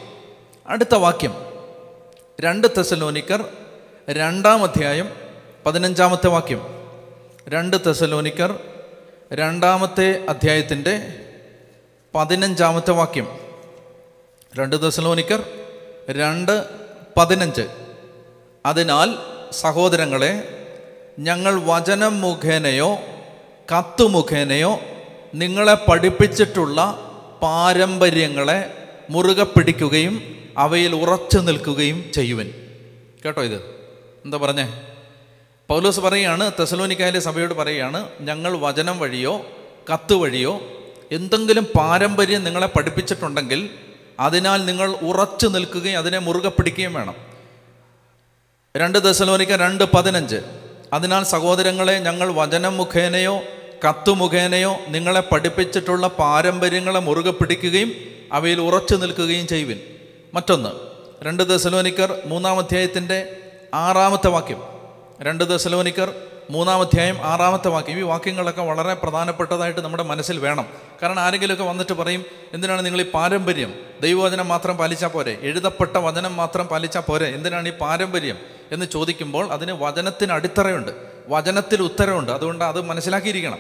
അടുത്ത 0.67 0.95
വാക്യം. 0.95 1.35
രണ്ട് 2.41 2.69
തെസലോനിക്കർ 2.77 3.49
രണ്ടാം 4.11 4.63
അധ്യായം 4.63 5.11
പതിനഞ്ചാമത്തെ 5.67 6.29
വാക്യം. 6.29 6.61
രണ്ട് 7.49 7.77
തെസലോനിക്കർ 7.87 8.61
രണ്ടാമത്തെ 9.33 10.27
അധ്യായത്തിന്റെ 10.29 11.21
പതിനഞ്ചാമത്തെ 12.15 12.91
വാക്യം. 12.91 13.39
രണ്ട് 14.59 14.83
തെസലോനിക്കർ 14.83 15.58
രണ്ട് 16.11 16.67
പതിനഞ്ച്. 17.17 17.69
അതിനാൽ 18.67 19.19
സഹോദരങ്ങളെ 19.53 20.65
ഞങ്ങൾ 21.19 21.63
വചനം 21.65 22.21
മുഖേനയോ 22.21 22.99
കത്ത് 23.77 24.03
മുഖേനയോ 24.03 24.81
നിങ്ങളെ 25.35 25.75
പഠിപ്പിച്ചിട്ടുള്ള 25.75 26.99
പാരമ്പര്യങ്ങളെ 27.43 28.73
മുറുകെ 29.11 29.43
പിടിക്കുകയും 29.43 30.37
അവയിൽ 30.59 30.95
ഉറച്ചു 30.95 31.39
നിൽക്കുകയും 31.39 32.13
ചെയ്യുവൻ. 32.13 32.51
കേട്ടോ 33.25 33.43
ഇത്? 33.43 33.57
എന്താ 34.25 34.37
പറഞ്ഞേ? 34.37 34.83
പൗലോസ് 35.69 36.01
പറയുകയാണ് 36.01 36.53
തെസലോനിക്കായാലെ 36.61 37.21
സഭയോട് 37.21 37.55
പറയുകയാണ് 37.55 38.09
ഞങ്ങൾ 38.21 38.57
വചനം 38.57 38.99
വഴിയോ 38.99 39.47
കത്ത് 39.93 40.15
വഴിയോ 40.15 40.61
എന്തെങ്കിലും 41.13 41.67
പാരമ്പര്യം 41.79 42.45
നിങ്ങളെ 42.45 42.67
പഠിപ്പിച്ചിട്ടുണ്ടെങ്കിൽ 42.67 43.71
അതിനാൽ 44.21 44.65
നിങ്ങൾ 44.65 44.91
ഉറച്ചു 44.91 45.47
നിൽക്കുകയും 45.47 45.99
അതിനെ 45.99 46.19
മുറുകെ 46.19 46.49
പിടിക്കുകയും 46.49 46.95
വേണം. 46.95 47.15
രണ്ട് 48.77 48.99
ദശലോനിക്ക 48.99 49.51
രണ്ട് 49.51 49.85
പതിനഞ്ച്. 49.85 50.37
അതിനാൽ 50.93 51.25
സഹോദരങ്ങളെ 51.25 51.99
ഞങ്ങൾ 51.99 52.33
വചനം 52.33 52.77
മുഖേനയോ 52.77 53.43
കത്തു 53.89 54.11
മുഖേനയോ 54.11 54.77
നിങ്ങളെ 54.89 55.21
പഠിപ്പിച്ചിട്ടുള്ള 55.21 56.07
പാരമ്പര്യങ്ങളെ 56.09 57.01
മുറുകെ 57.01 57.31
പിടിക്കുകയും 57.31 57.93
അവയിൽ 58.33 58.61
ഉറച്ചു 58.61 58.95
നിൽക്കുകയും 58.95 59.47
ചെയ്യുവിൻ. 59.47 59.81
മറ്റൊന്ന് 60.35 60.69
രണ്ട് 61.23 61.43
ദശലോനിക്കർ 61.43 62.23
മൂന്നാം 62.27 62.59
അധ്യായത്തിന്റെ 62.59 63.37
ആറാമത്തെ 63.75 64.29
വാക്യം. 64.29 64.63
രണ്ട് 65.21 65.45
ദശലോനിക്കർ 65.45 66.15
മൂന്നാം 66.51 66.81
അധ്യായം 66.81 67.19
ആറാമത്തെ 67.23 67.69
വാക്യം. 67.69 67.99
ഈ 67.99 68.03
വാക്യങ്ങളൊക്കെ 68.03 68.63
വളരെ 68.63 68.95
പ്രധാനപ്പെട്ടതായിട്ട് 68.95 69.81
നമ്മുടെ 69.81 70.03
മനസ്സിൽ 70.03 70.39
വേണം. 70.39 70.67
കാരണം 71.03 71.21
ആരെങ്കിലുമൊക്കെ 71.21 71.65
വന്നിട്ട് 71.65 71.93
പറയും 71.93 72.25
എന്തിനാണ് 72.53 72.87
നിങ്ങൾ 72.87 73.01
ഈ 73.01 73.11
പാരമ്പര്യം? 73.11 73.75
ദൈവവചനം 74.01 74.49
മാത്രം 74.49 74.77
പാലിച്ചാൽ 74.77 75.09
പോരെ? 75.09 75.39
എഴുതപ്പെട്ട 75.41 75.97
വചനം 75.97 76.37
മാത്രം 76.37 76.67
പാലിച്ചാൽ 76.67 77.01
പോരെ? 77.01 77.27
എന്തിനാണ് 77.27 77.69
ഈ 77.69 77.73
പാരമ്പര്യം? 77.73 78.39
എന്ന് 78.73 78.87
ചോദിക്കുമ്പോൾ 78.87 79.53
അതിന് 79.53 79.73
വചനത്തിന് 79.73 80.33
അടിത്തറയുണ്ട്. 80.33 80.91
വചനത്തിൽ 81.29 81.83
ഉത്തരവുണ്ട്. 81.83 82.33
അതുകൊണ്ട് 82.33 82.65
അത് 82.65 82.81
മനസ്സിലാക്കിയിരിക്കണം? 82.81 83.59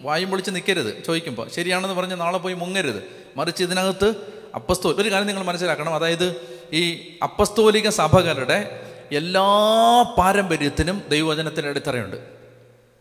വായും 0.00 0.30
പൊളിച്ച് 0.30 0.50
നിൽക്കരുത് 0.50 1.04
ചോദിക്കുമ്പോൾ 1.06 1.48
ശരിയാണെന്ന് 1.48 1.94
പറഞ്ഞ് 1.94 2.20
നാളെ 2.20 2.38
പോയി 2.38 2.54
മുങ്ങരുത്. 2.54 3.02
മറിച്ച് 3.36 3.64
ഇതിനകത്ത് 3.64 4.14
അപ്പസ്തോ 4.54 4.90
ഒരു 4.90 5.12
കാര്യം 5.12 5.26
നിങ്ങൾ 5.26 5.42
മനസ്സിലാക്കണം. 5.42 5.94
അതായത് 5.94 6.36
ഈ 6.72 7.16
അപ്പസ്തോലിക 7.22 7.88
സഭകളുടെ 7.88 8.87
എല്ലാ 9.12 10.02
പാരമ്പര്യത്തിനും 10.18 11.02
ദൈവവചനത്തിന് 11.08 11.66
അടിത്തറയുണ്ട്. 11.66 12.16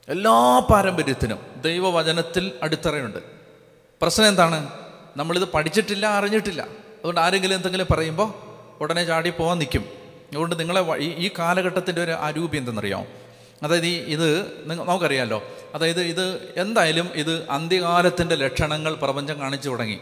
എല്ലാ 0.10 0.60
പാരമ്പര്യത്തിനും 0.60 1.40
ദൈവവചനത്തിൽ 1.62 2.52
അടിത്തറയുണ്ട്. 2.64 3.18
പ്രശ്നം 4.02 4.28
എന്താണ്? 4.28 4.70
നമ്മളിത് 5.18 5.44
പഠിച്ചിട്ടില്ല 5.44 6.06
അറിഞ്ഞിട്ടില്ല. 6.06 6.62
അതുകൊണ്ട് 6.62 7.22
ആരെങ്കിലും 7.22 7.56
എന്തെങ്കിലും 7.56 7.88
പറയുമ്പോൾ 7.92 8.34
ഉടനെ 8.80 9.06
ചാടി 9.06 9.30
പോകാൻ 9.30 9.60
നിൽക്കും 9.60 9.86
അതുകൊണ്ട് 10.32 10.60
നിങ്ങളെ 10.60 10.98
ഈ- 10.98 11.30
കാലഘട്ടത്തിന്റെ 11.40 12.04
ഒരു 12.04 12.12
അരൂപി 12.12 12.58
എന്തെന്നറിയാമോ? 12.58 13.06
അതായത് 13.64 13.86
ഈ 13.86 13.98
ഇത് 13.98 14.52
നമുക്കറിയാമല്ലോ 14.66 15.44
അതായത് 15.76 16.02
ഇത് 16.02 16.54
എന്തായാലും 16.58 17.10
ഇത് 17.16 17.50
അന്ത്യകാലത്തിന്റെ 17.50 18.36
ലക്ഷണങ്ങൾ 18.36 18.94
പ്രപഞ്ചം 18.94 19.42
കാണിച്ചു 19.42 19.70
തുടങ്ങി. 19.70 20.00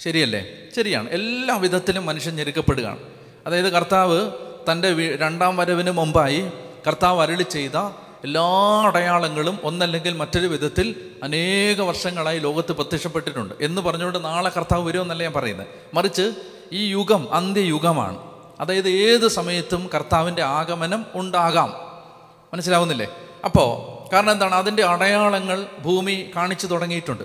ശരിയല്ലേ? 0.00 0.48
ശരിയാണ്. 0.76 1.10
എല്ലാ 1.10 1.56
വിധത്തിലും 1.56 2.06
മനുഷ്യൻ 2.06 2.36
ഞെരുക്കപ്പെടുകയാണ്. 2.36 2.98
അതായത് 3.46 3.68
കർത്താവ് 3.68 4.30
തന്റെ 4.72 5.16
രണ്ടാം 5.16 5.56
വരവിന് 5.56 5.90
മുമ്പായി 5.90 6.50
കർത്താവ് 6.86 7.22
അരളി 7.22 7.42
ചെയ്ത 7.42 7.76
എല്ലാ 8.24 8.80
അടയാളങ്ങളും 8.86 9.58
ഒന്നല്ലെങ്കിൽ 9.64 10.16
മറ്റൊരു 10.16 10.46
വിധത്തിൽ 10.46 11.10
അനേക 11.22 11.80
വർഷങ്ങളായി 11.80 12.38
ലോകത്ത് 12.38 12.72
പ്രത്യക്ഷപ്പെട്ടിട്ടുണ്ട്. 12.72 13.54
എന്ന് 13.60 13.82
പറഞ്ഞുകൊണ്ട് 13.82 14.24
നാളെ 14.24 14.50
കർത്താവ് 14.56 14.88
വരുമെന്നല്ല 14.88 15.22
ഞാൻ 15.22 15.32
പറയുന്നത്. 15.32 15.66
മറിച്ച് 15.94 16.32
ഈ 16.72 16.90
യുഗം 16.90 17.34
അന്ത്യയുഗമാണ്. 17.34 18.18
അതായത് 18.60 18.88
ഏത് 18.88 19.28
സമയത്തും 19.28 19.90
കർത്താവിന്റെ 19.94 20.42
ആഗമനം 20.42 21.06
ഉണ്ടാകാം. 21.14 21.74
മനസ്സിലാവുന്നില്ലേ? 22.54 23.06
അപ്പോൾ 23.44 23.98
കാരണം 24.14 24.32
എന്താണ്? 24.32 24.54
അതിന്റെ 24.54 24.84
അടയാളങ്ങൾ 24.84 25.66
ഭൂമി 25.82 26.30
കാണിച്ചു 26.36 26.66
തുടങ്ങിയിട്ടുണ്ട്. 26.66 27.24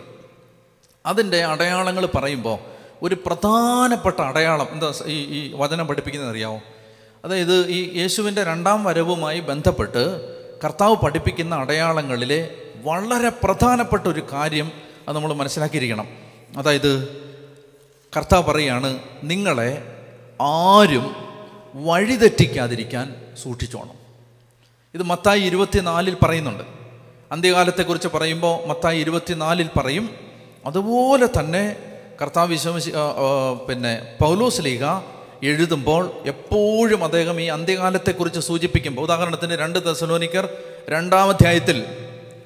അതിന്റെ 1.05 1.43
അടയാളങ്ങൾ 1.43 2.05
പറയുമ്പോൾ 2.05 2.59
ഒരു 3.01 3.17
പ്രധാനപ്പെട്ട 3.25 4.21
അടയാളം 4.21 4.67
എന്താ 4.71 4.93
ഈ 5.05 5.17
ഈ 5.25 5.53
വചനം 5.55 5.87
പഠിപ്പിക്കുന്നത് 5.87 6.31
അറിയാമോ 6.31 6.61
അതായത് 7.23 7.67
ഈ 7.67 7.99
യേശുവിന്റെ 7.99 8.43
രണ്ടാം 8.43 8.83
വരവുമായി 8.83 9.39
ബന്ധപ്പെട്ട് 9.39 10.01
കർത്താവ് 10.63 10.95
പഠിപ്പിക്കുന്ന 10.95 11.55
അടയാളങ്ങളിലെ 11.55 12.55
വളരെ 12.83 13.29
പ്രധാനപ്പെട്ട 13.29 14.07
ഒരു 14.07 14.23
കാര്യം 14.33 14.71
അത് 15.07 15.15
നമ്മൾ 15.15 15.33
മനസ്സിലാക്കിയിരിക്കണം. 15.33 16.07
അതായത് 16.57 16.91
കർത്താവ് 18.17 18.43
പറയാണ് 18.43 18.99
നിങ്ങളെ 19.23 19.71
ആരും 20.41 21.15
വഴിതെറ്റിക്കാതിരിക്കാൻ 21.75 23.15
സൂക്ഷിച്ചോണം. 23.43 23.95
ഇത് 24.93 25.03
മത്തായി 25.03 25.41
ഇരുപത്തിനാലിൽ 25.41 26.17
പറയുന്നുണ്ട്. 26.23 26.63
അന്ത്യകാലത്തെക്കുറിച്ച് 27.31 28.07
പറയുമ്പോൾ 28.07 28.67
മത്തായി 28.67 28.99
ഇരുപത്തിനാലിൽ 28.99 29.69
പറയും 29.77 30.09
അതുപോലെ 30.65 31.27
തന്നെ 31.39 31.75
കർത്താവ് 32.21 32.49
വിശ്വസി 32.49 32.91
പിന്നെ 33.69 34.17
പൗലോസ് 34.21 34.61
ലീഗ 34.61 34.85
എഴുതുമ്പോൾ 35.43 36.11
എപ്പോഴും 36.25 37.03
അദ്ദേഹം 37.03 37.41
ഈ 37.41 37.45
അന്ത്യകാലത്തെക്കുറിച്ച് 37.45 38.39
സൂചിപ്പിക്കുമ്പോൾ 38.39 39.01
ഉദാഹരണത്തിന് 39.01 39.53
രണ്ട് 39.53 39.79
ദശലോനിക്കർ 39.79 40.49
രണ്ടാം 40.89 41.29
അധ്യായത്തിൽ 41.29 41.85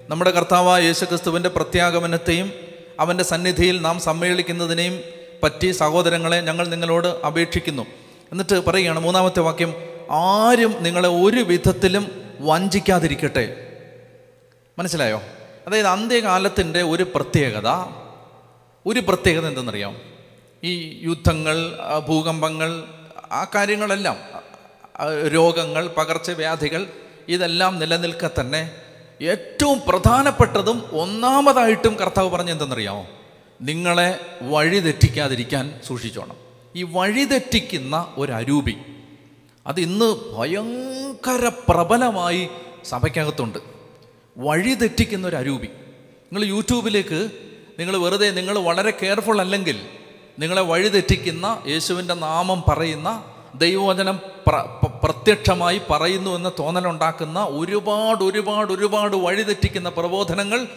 നമ്മുടെ 0.10 0.32
കർത്താവായ 0.32 0.84
യേശുക്രിസ്തുവിന്റെ 0.84 1.50
പ്രത്യാഗമനത്തെയും 1.50 2.54
അവന്റെ 3.00 3.24
സന്നിധിയിൽ 3.24 3.82
നാം 3.82 4.00
സമ്മേളിക്കുന്നതിനെയും 4.00 5.00
പറ്റി 5.44 5.72
സഹോദരങ്ങളെ 5.72 6.42
ഞങ്ങൾ 6.42 6.68
നിങ്ങളോട് 6.68 7.08
അപേക്ഷിക്കുന്നു. 7.08 7.86
എന്നിട്ട് 8.32 8.66
പറയുകയാണ് 8.66 9.00
മൂന്നാമത്തെ 9.00 9.39
വാക്യം 9.39 9.74
ആരും 10.12 10.75
നിങ്ങളെ 10.80 11.10
ഒരു 11.10 11.39
വിധത്തിലും 11.39 12.22
വഞ്ചിക്കാതിരിക്കട്ടെ. 12.39 13.74
മനസ്സിലായോ? 14.80 15.22
അതായത് 15.68 15.88
അന്ത്യകാലത്തിന്റെ 15.88 16.82
ഒരു 16.82 17.04
പ്രത്യേകത 17.16 17.68
ഒരു 18.86 19.00
പ്രത്യേകത 19.00 19.48
എന്തെന്നറിയാം 19.48 20.16
ഈ 20.64 21.02
യുദ്ധങ്ങൾ 21.04 21.58
ഭൂകമ്പങ്ങൾ 22.08 22.84
ആ 23.32 23.48
കാര്യങ്ങളെല്ലാം 23.56 24.18
രോഗങ്ങൾ 25.28 25.88
പകർച്ചവ്യാധികൾ 25.88 26.88
ഇതെല്ലാം 27.28 27.80
നിലനിൽക്കെ 27.80 28.30
തന്നെ 28.40 28.72
ഏറ്റവും 29.22 29.82
പ്രധാനപ്പെട്ടതും 29.88 30.84
ഒന്നാമതായിട്ടും 30.92 31.96
കർത്താവ് 31.96 32.30
പറഞ്ഞ 32.30 32.52
എന്തെന്നറിയാമോ? 32.52 33.08
നിങ്ങളെ 33.62 34.20
വഴിതെറ്റിക്കാതിരിക്കാൻ 34.42 35.80
സൂക്ഷിച്ചോണം. 35.88 36.36
ഈ 36.76 36.84
വഴിതെറ്റിക്കുന്ന 36.84 38.14
ഒരു 38.18 38.32
അരൂപി 38.32 38.78
അത് 39.68 39.80
ഇന്ന് 39.80 40.16
ഭയങ്കര 40.38 41.52
പ്രബലമായി 41.70 42.48
സഭയ്ക്കകത്തുണ്ട്. 42.86 43.60
വഴിതെറ്റിക്കുന്ന 44.38 45.28
ഒരു 45.28 45.36
അരൂപി 45.36 45.68
നിങ്ങൾ 46.32 46.46
യൂട്യൂബിലേക്ക് 46.46 47.30
നിങ്ങൾ 47.80 47.98
വെറുതെ 47.98 48.32
നിങ്ങൾ 48.32 48.60
വളരെ 48.60 48.92
കെയർഫുൾ 48.92 49.42
അല്ലെങ്കിൽ 49.42 49.82
നിങ്ങളെ 50.39 50.62
വഴിതെറ്റിക്കുന്ന 50.62 51.63
യേശുവിന്റെ 51.67 52.13
നാമം 52.13 52.63
പറയുന്ന 52.70 53.24
ദൈവവചനം 53.56 54.20
പ്ര 54.48 54.56
പ്രത്യക്ഷമായി 55.03 55.82
പറയുന്നു 55.91 56.32
എന്ന 56.32 56.51
തോന്നലുണ്ടാക്കുന്ന 56.60 57.48
ഒരുപാട് 57.50 58.24
ഒരുപാട് 58.24 58.74
ഒരുപാട് 58.74 59.15
വഴിതെറ്റിക്കുന്ന 59.15 59.89
പ്രബോധനങ്ങൾ 59.89 60.67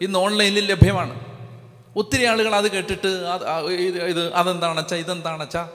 ഇന്ന് 0.00 0.18
ഓൺലൈനിൽ 0.18 0.66
ലഭ്യമാണ്. 0.66 1.20
ഒത്തിരി 1.96 2.24
ആളുകൾ 2.24 2.54
അത് 2.54 2.70
കേട്ടിട്ട് 2.70 3.06
ഇത് 4.10 4.34
അതെന്താണച്ചാ 4.34 4.96
ഇതെന്താണച്ചാ? 4.96 5.68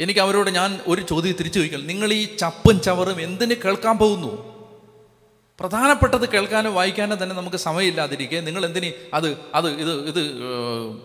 എനിക്ക് 0.00 0.20
അവരോട് 0.20 0.50
ഞാൻ 0.50 0.80
ഒരു 0.86 1.00
ചോദ്യം 1.00 1.32
തിരിച്ചു 1.32 1.58
ചോദിക്കണം 1.58 1.86
നിങ്ങൾ 1.86 2.12
ഈ 2.12 2.36
ചപ്പും 2.36 2.80
ചവറും 2.80 3.20
എന്തിന് 3.20 3.54
കേൾക്കാൻ 3.54 3.98
പോകുന്നു? 3.98 4.51
പ്രധാനപ്പെട്ടത് 5.58 6.28
കേൾക്കാനോ 6.28 6.70
വായിക്കാനോ 6.70 7.16
തന്നെ 7.22 7.34
നമുക്ക് 7.36 7.56
സമയമില്ലാതിരിക്കെ 7.56 8.40
നിങ്ങൾ 8.40 8.64
എന്തിനി 8.64 8.92
അത് 9.14 9.38
അത് 9.54 9.68
ഇത് 9.68 10.08
ഇത് 10.08 10.32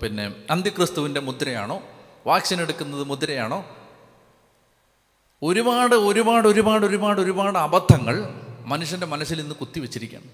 പിന്നെ 0.04 0.36
അന്ത്യക്രിസ്തുവിന്റെ 0.50 1.20
മുദ്രയാണോ? 1.20 1.84
വാക്സിൻ 2.28 2.62
എടുക്കുന്നത് 2.62 3.04
മുദ്രയാണോ? 3.04 3.66
ഒരുപാട് 5.44 5.96
ഒരുപാട് 5.96 6.48
ഒരുപാട് 6.48 6.86
ഒരുപാട് 6.86 7.22
ഒരുപാട് 7.22 7.58
അബദ്ധങ്ങൾ 7.58 8.34
മനുഷ്യന്റെ 8.66 9.06
മനസ്സിൽ 9.06 9.40
ഇന്ന് 9.40 9.56
കുത്തിവെച്ചിരിക്കുകയാണ്. 9.56 10.30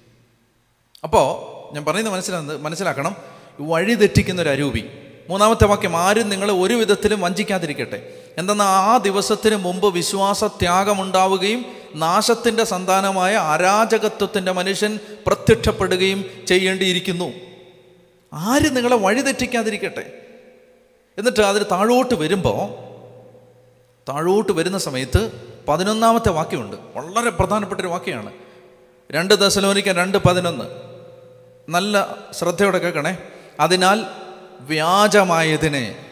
അപ്പോൾ 1.03 1.73
ഞാൻ 1.75 1.85
പറയുന്നത് 1.85 2.13
മനസ്സിലാകുന്നത് 2.13 2.61
മനസ്സിലാക്കണം. 2.61 3.15
വഴി 3.59 3.93
തെറ്റിക്കുന്ന 3.93 4.41
ഒരു 4.41 4.49
അരൂപി 4.49 5.02
മൂന്നാമത്തെ 5.29 5.65
വാക്യം 5.65 5.97
ആരും 5.97 6.29
നിങ്ങളെ 6.29 6.53
ഒരു 6.53 6.73
വിധത്തിലും 6.73 7.21
വഞ്ചിക്കാതിരിക്കട്ടെ. 7.21 8.13
എന്തെന്നാൽ 8.37 8.67
ആ 8.67 8.97
ദിവസത്തിന് 8.97 9.55
മുമ്പ് 9.55 9.93
വിശ്വാസ 9.93 10.43
ത്യാഗമുണ്ടാവുകയും 10.43 11.65
നാശത്തിന്റെ 11.95 12.63
സന്താനമായ 12.63 13.35
അരാജകത്വത്തിന്റെ 13.35 14.51
മനുഷ്യൻ 14.51 14.99
പ്രത്യക്ഷപ്പെടുകയും 15.27 16.25
ചെയ്യേണ്ടിയിരിക്കുന്നു. 16.47 17.31
ആരും 18.33 18.73
നിങ്ങളെ 18.73 18.95
വഴിതെറ്റിക്കാതിരിക്കട്ടെ? 18.95 20.21
എന്നിട്ട് 21.17 21.39
അതിന് 21.39 21.65
താഴോട്ട് 21.71 22.15
വരുമ്പോൾ 22.15 22.83
താഴോട്ട് 24.09 24.51
വരുന്ന 24.51 24.77
സമയത്ത് 24.77 25.31
പതിനൊന്നാമത്തെ 25.67 26.29
വാക്യമുണ്ട്. 26.29 26.75
വളരെ 26.95 27.29
പ്രധാനപ്പെട്ട 27.29 27.81
ഒരു 27.81 27.87
വാക്യമാണ്. 27.87 28.31
രണ്ട് 29.11 29.33
ദശലോനിക്ക 29.33 29.89
രണ്ട് 29.89 30.17
പതിനൊന്ന്. 30.17 30.65
നല്ല 31.69 32.15
ശ്രദ്ധയോടെ 32.31 32.77
കേൾക്കണേ. 32.77 33.17
അതിനാൽ 33.59 34.05
വ്യാജമായതിനെ 34.63 36.05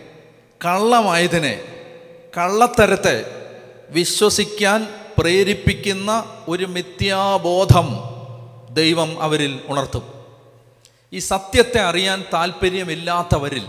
കള്ളമായതിനെ 0.65 1.63
കള്ളത്തരത്തെ 2.38 3.25
വിശ്വസിക്കാൻ 3.89 4.88
പ്രേരിപ്പിക്കുന്ന 5.17 6.39
ഒരു 6.48 6.65
മിഥ്യാബോധം 6.65 8.00
ദൈവം 8.70 9.22
അവരിൽ 9.22 9.60
ഉണർത്തും. 9.67 10.25
ഈ 11.13 11.20
സത്യത്തെ 11.20 11.81
അറിയാൻ 11.81 12.24
താല്പര്യമില്ലാത്തവരിൽ 12.34 13.65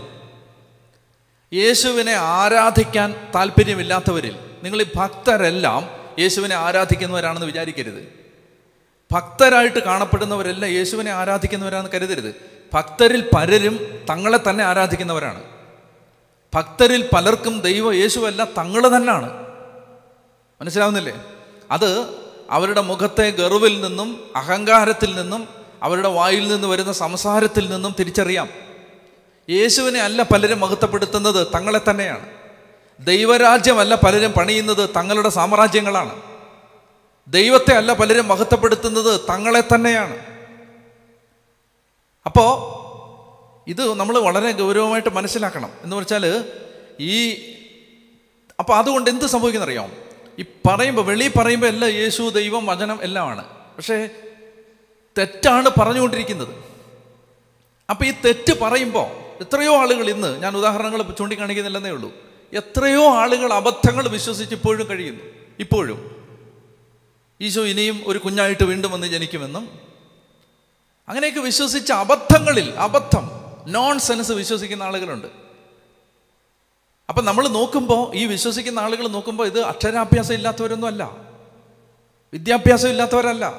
യേശുവിനെ 1.53 2.13
ആരാധിക്കാൻ 2.13 3.31
താല്പര്യമില്ലാത്തവരിൽ 3.35 4.35
നിങ്ങൾ 4.63 4.81
ഈ 4.81 4.85
ഭക്തരെല്ലാം 4.95 5.89
യേശുവിനെ 6.19 6.55
ആരാധിക്കുന്നവരാണെന്ന് 6.55 7.45
വിചാരിക്കരുത്. 7.45 8.23
ഭക്തരായിട്ട് 9.11 9.79
കാണപ്പെടുന്നവരെല്ലാം 9.79 10.71
യേശുവിനെ 10.71 11.11
ആരാധിക്കുന്നവരാണെന്ന് 11.11 11.91
കരുതരുത്. 11.91 12.52
ഭക്തരിൽ 12.73 13.29
പലരും 13.35 14.03
തങ്ങളെ 14.09 14.39
തന്നെ 14.49 14.63
ആരാധിക്കുന്നവരാണ്. 14.63 15.43
ഭക്തരിൽ 16.55 17.09
പലർക്കും 17.15 17.61
ദൈവ 17.61 17.93
യേശുവല്ല 17.93 18.43
തങ്ങൾ 18.43 18.87
തന്നെയാണ് 18.87 19.47
മനസ്സിലാവുന്നില്ലേ? 20.61 21.25
അത് 21.71 22.07
അവരുടെ 22.49 22.81
മുഖത്തെ 22.81 23.29
ഗർവിൽ 23.29 23.81
നിന്നും 23.81 24.31
അഹങ്കാരത്തിൽ 24.35 25.15
നിന്നും 25.15 25.47
അവരുടെ 25.83 26.07
വായിൽ 26.07 26.47
നിന്ന് 26.47 26.67
വരുന്ന 26.67 26.91
സംസാരത്തിൽ 26.91 27.69
നിന്നും 27.69 27.95
തിരിച്ചറിയാം. 27.99 28.49
യേശുവിനെ 29.49 29.99
അല്ല 29.99 30.21
പലരും 30.21 30.59
മഹത്വപ്പെടുത്തുന്നത് 30.59 31.47
തങ്ങളെ 31.55 31.81
തന്നെയാണ്. 31.89 32.29
ദൈവരാജ്യമല്ല 32.99 33.95
പലരും 33.95 34.31
പണിയുന്നത് 34.31 34.89
തങ്ങളുടെ 34.97 35.29
സാമ്രാജ്യങ്ങളാണ്. 35.29 36.21
ദൈവത്തെ 37.27 37.73
അല്ല 37.73 37.93
പലരും 37.93 38.27
മഹത്വപ്പെടുത്തുന്നത് 38.27 39.19
തങ്ങളെ 39.19 39.63
തന്നെയാണ്. 39.75 40.32
അപ്പോൾ 42.25 42.83
ഇത് 43.69 43.93
നമ്മൾ 43.93 44.19
വളരെ 44.19 44.51
ഗൗരവമായിട്ട് 44.51 45.09
മനസ്സിലാക്കണം. 45.09 45.69
എന്ന് 45.83 45.95
വെച്ചാൽ 45.95 46.45
ഈ 46.99 47.33
അപ്പോൾ 48.59 48.77
അതുകൊണ്ട് 48.77 49.09
എന്ത് 49.09 49.25
സംഭവിക്കുന്നറിയാം? 49.25 49.91
ഈ 50.39 50.45
പറയുമ്പോൾ 50.67 51.05
വെളി 51.05 51.31
പറയുമ്പോൾ 51.37 51.67
എല്ലാം 51.67 51.91
യേശു 51.91 52.29
ദൈവം 52.29 52.65
വചനം 52.65 52.99
എല്ലാമാണ്. 53.03 53.45
പക്ഷേ 53.77 54.09
തെറ്റാണ് 55.17 55.69
പറഞ്ഞുകൊണ്ടിരിക്കുന്നത്. 55.79 56.63
അപ്പോൾ 57.89 58.05
ഈ 58.05 58.13
തെറ്റ് 58.25 58.59
പറയുമ്പോൾ 58.59 59.07
എത്രയോ 59.43 59.75
ആളുകൾ 59.75 60.09
ഇന്ന് 60.09 60.43
ഞാൻ 60.43 60.57
ഉദാഹരണങ്ങൾ 60.57 61.03
ചൂണ്ടിക്കാണിക്കുന്നില്ലെന്നേ 61.03 61.91
ഉള്ളൂ. 61.91 62.11
എത്രയോ 62.53 63.15
ആളുകൾ 63.15 63.53
അബദ്ധങ്ങൾ 63.53 64.07
വിശ്വസിച്ച് 64.07 64.55
ഇപ്പോഴും 64.55 64.89
കഴിയുന്നു. 64.89 65.23
ഇപ്പോഴും. 65.59 66.23
ഈശോ 67.41 67.63
ഇനിയും 67.63 68.03
ഒരു 68.07 68.17
കുഞ്ഞായിട്ട് 68.17 68.63
വീണ്ടും 68.63 68.91
വന്ന് 68.91 69.07
ജനിക്കുമെന്നും 69.07 69.92
അങ്ങനെയൊക്കെ 71.07 71.39
വിശ്വസിച്ച 71.39 71.91
അബദ്ധങ്ങളിൽ 71.91 72.71
അബദ്ധം 72.71 73.29
നോൺ 73.67 73.99
സെൻസ് 73.99 74.31
വിശ്വസിക്കുന്ന 74.31 74.83
ആളുകളുണ്ട്. 74.83 75.27
അപ്പം 77.09 77.25
നമ്മൾ 77.25 77.47
നോക്കുമ്പോൾ 77.47 78.15
ഈ 78.15 78.25
വിശ്വസിക്കുന്ന 78.25 78.79
ആളുകൾ 78.79 79.07
നോക്കുമ്പോൾ 79.07 79.47
ഇത് 79.47 79.61
അക്ഷരാഭ്യാസം 79.61 80.33
ഇല്ലാത്തവരൊന്നും 80.33 80.87
അല്ല. 80.87 81.17
വിദ്യാഭ്യാസം 82.33 82.89
ഇല്ലാത്തവരല്ല. 82.89 83.53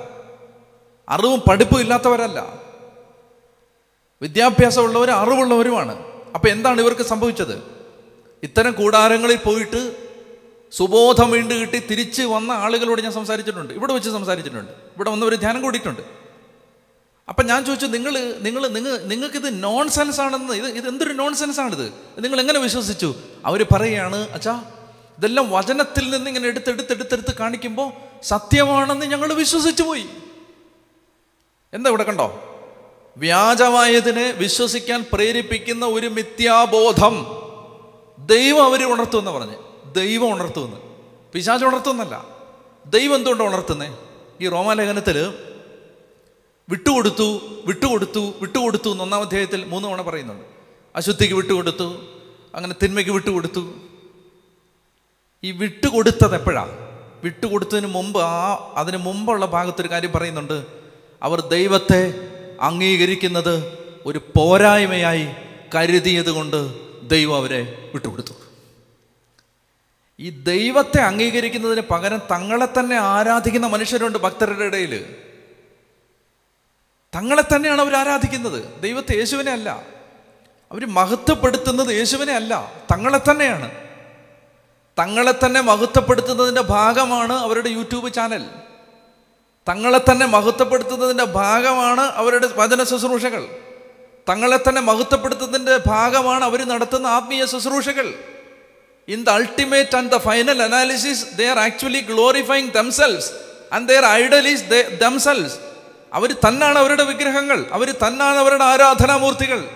അറിവും 1.08 1.40
പഠിപ്പും 1.40 1.80
ഇല്ലാത്തവരല്ല. 1.80 2.60
വിദ്യാഭ്യാസമുള്ളവർ 4.22 5.10
അറിവുള്ളവരുമാണ്. 5.10 6.04
അപ്പോൾ 6.34 6.48
എന്താണ് 6.48 6.80
ഇവർക്ക് 6.80 7.02
സംഭവിച്ചത്? 7.02 7.62
ഇത്തരം 8.42 8.72
കൂടാരങ്ങളിൽ 8.72 9.36
പോയിട്ട് 9.36 9.96
സുബോധം 10.72 11.30
വീണ്ടും 11.30 11.60
കിട്ടി 11.60 11.78
തിരിച്ച് 11.78 12.22
വന്ന 12.22 12.52
ആളുകളോട് 12.52 13.02
ഞാൻ 13.02 13.12
സംസാരിച്ചിട്ടുണ്ട്. 13.12 13.74
ഇവിടെ 13.74 13.92
വെച്ച് 13.92 14.10
സംസാരിച്ചിട്ടുണ്ട്. 14.10 14.72
ഇവിടെ 14.72 15.10
വന്നവർ 15.10 15.34
ധ്യാനം 15.34 15.62
കൂടിയിട്ടുണ്ട്. 15.62 16.23
അപ്പം 17.28 17.46
ഞാൻ 17.46 17.64
ചോദിച്ചു 17.64 17.86
നിങ്ങൾ 17.86 18.34
നിങ്ങൾ 18.40 18.68
നിങ്ങൾ 19.02 19.26
ഇത് 19.26 19.62
നോൺ 19.62 19.88
സെൻസ് 19.88 20.20
ആണെന്ന് 20.20 20.52
ഇത് 20.52 20.66
ഇത് 20.66 20.88
എന്തൊരു 20.88 21.12
നോൺ 21.12 21.34
സെൻസ് 21.34 21.60
ആണിത്? 21.60 21.92
നിങ്ങൾ 22.18 22.40
എങ്ങനെ 22.40 22.58
വിശ്വസിച്ചു? 22.58 23.14
അവർ 23.44 23.66
പറയുകയാണ് 23.72 24.16
അച്ഛാ 24.16 24.64
ഇതെല്ലാം 25.18 25.50
വചനത്തിൽ 25.50 26.10
നിന്ന് 26.10 26.30
ഇങ്ങനെ 26.30 26.48
എടുത്തെടുത്തെടുത്തെടുത്ത് 26.48 27.34
കാണിക്കുമ്പോൾ 27.34 27.92
സത്യമാണെന്ന് 28.22 29.06
ഞങ്ങൾ 29.06 29.32
വിശ്വസിച്ചു 29.32 29.82
പോയി. 29.82 30.06
എന്താ 31.74 31.90
ഇവിടെ 31.90 32.02
കണ്ടോ? 32.02 32.26
വ്യാജമായതിനെ 33.16 34.30
വിശ്വസിക്കാൻ 34.30 35.04
പ്രേരിപ്പിക്കുന്ന 35.12 35.86
ഒരു 35.86 36.06
മിഥ്യാബോധം 36.06 37.26
ദൈവം 38.18 38.64
അവർ 38.64 38.92
ഉണർത്തുമെന്ന് 38.92 39.30
പറഞ്ഞ്. 39.30 39.56
ദൈവം 39.94 40.34
ഉണർത്തുമെന്ന്. 40.34 40.76
പിശാജ് 41.32 41.64
ഉണർത്തുന്നല്ല 41.64 42.24
ദൈവം 42.86 43.14
എന്തുകൊണ്ട് 43.14 43.44
ഉണർത്തുന്നേ? 43.44 43.96
ഈ 44.40 44.48
റോമാലേഖനത്തിൽ 44.48 45.34
വിട്ടുകൊടുത്തു 46.68 47.40
വിട്ടുകൊടുത്തു 47.66 48.32
വിട്ടുകൊടുത്തു 48.40 48.90
എന്ന് 48.90 49.02
ഒന്നാം 49.02 49.20
അധ്യായത്തിൽ 49.20 49.64
മൂന്ന് 49.64 49.88
തവണ 49.88 50.02
പറയുന്നുണ്ട്. 50.02 50.44
അശുദ്ധിക്ക് 50.96 51.34
വിട്ടുകൊടുത്തു 51.34 52.04
അങ്ങനെ 52.54 52.74
തിന്മയ്ക്ക് 52.82 53.12
വിട്ടുകൊടുത്തു. 53.12 53.74
ഈ 55.44 55.50
വിട്ടുകൊടുത്തത് 55.50 56.34
എപ്പോഴാണ് 56.34 57.00
വിട്ടുകൊടുത്തതിന് 57.24 57.86
മുമ്പ് 57.86 58.20
ആ 58.20 58.72
അതിന് 58.76 58.96
മുമ്പുള്ള 58.96 59.46
ഭാഗത്തൊരു 59.46 59.90
കാര്യം 59.90 60.12
പറയുന്നുണ്ട്. 60.12 60.66
അവർ 61.22 61.40
ദൈവത്തെ 61.40 62.14
അംഗീകരിക്കുന്നത് 62.60 63.78
ഒരു 64.06 64.18
പോരായ്മയായി 64.18 65.28
കരുതിയത് 65.74 66.30
കൊണ്ട് 66.30 66.74
ദൈവം 67.08 67.36
അവരെ 67.36 67.90
വിട്ടുകൊടുത്തു. 67.94 68.32
ഈ 70.20 70.30
ദൈവത്തെ 70.30 71.00
അംഗീകരിക്കുന്നതിന് 71.00 71.80
പകരം 71.80 72.18
തങ്ങളെ 72.18 72.66
തന്നെ 72.66 72.96
ആരാധിക്കുന്ന 72.96 73.66
മനുഷ്യരുണ്ട് 73.66 74.18
ഭക്തരുടെ 74.18 74.64
ഇടയിൽ 74.64 75.23
തങ്ങളെ 77.14 77.42
തന്നെയാണ് 77.42 77.80
അവർ 77.80 77.96
ആരാധിക്കുന്നത്. 77.96 78.82
ദൈവത്തെ 78.82 79.16
യേശുവിനെ 79.16 79.52
അല്ല. 79.52 79.82
അവർ 80.72 80.86
മഹത്വപ്പെടുത്തുന്നത് 80.86 81.88
യേശുവിനെ 81.88 82.32
അല്ല. 82.32 82.72
തങ്ങളെ 82.92 83.20
തന്നെയാണ്. 83.30 83.70
തങ്ങളെ 84.98 85.34
തന്നെ 85.46 85.60
മഹത്വപ്പെടുത്തുന്നതിന്റെ 85.60 86.60
ഭാഗമാണ് 86.60 87.32
അവരുടെ 87.32 87.68
യൂട്യൂബ് 87.68 88.12
ചാനൽ. 88.12 88.44
തങ്ങളെ 89.68 90.00
തന്നെ 90.10 90.26
മഹത്വപ്പെടുത്തുന്നതിന്റെ 90.26 91.24
ഭാഗമാണ് 91.24 92.00
അവരുടെ 92.00 92.48
വചന 92.56 92.84
ശുശ്രൂഷകൾ. 92.84 93.48
തങ്ങളെ 94.28 94.56
തന്നെ 94.56 94.82
മഹത്വപ്പെടുത്തുന്നതിന്റെ 94.82 95.80
ഭാഗമാണ് 95.86 96.44
അവർ 96.44 96.68
നടത്തുന്ന 96.68 97.06
ആത്മീയ 97.06 97.46
ശുശ്രൂഷകൾ. 97.46 98.14
In 99.08 99.24
the 99.24 99.30
ultimate 99.30 99.96
and 99.96 100.12
the 100.12 100.16
final 100.16 100.62
analysis 100.62 101.26
they 101.36 101.48
are 101.48 101.58
actually 101.58 102.00
glorifying 102.00 102.70
themselves 102.70 103.30
and 103.72 103.88
their 103.88 104.04
idol 104.04 104.48
is 104.48 104.64
themselves 105.00 105.56
അവർ 106.14 106.32
തന്നാണ് 106.32 106.78
അവരുടെ 106.78 107.04
വിഗ്രഹങ്ങൾ. 107.04 107.66
അവർ 107.72 107.90
തന്നാണ് 107.90 108.36
അവരുടെ 108.36 108.64
ആരാധനാമൂർത്തികൾ. 108.64 109.70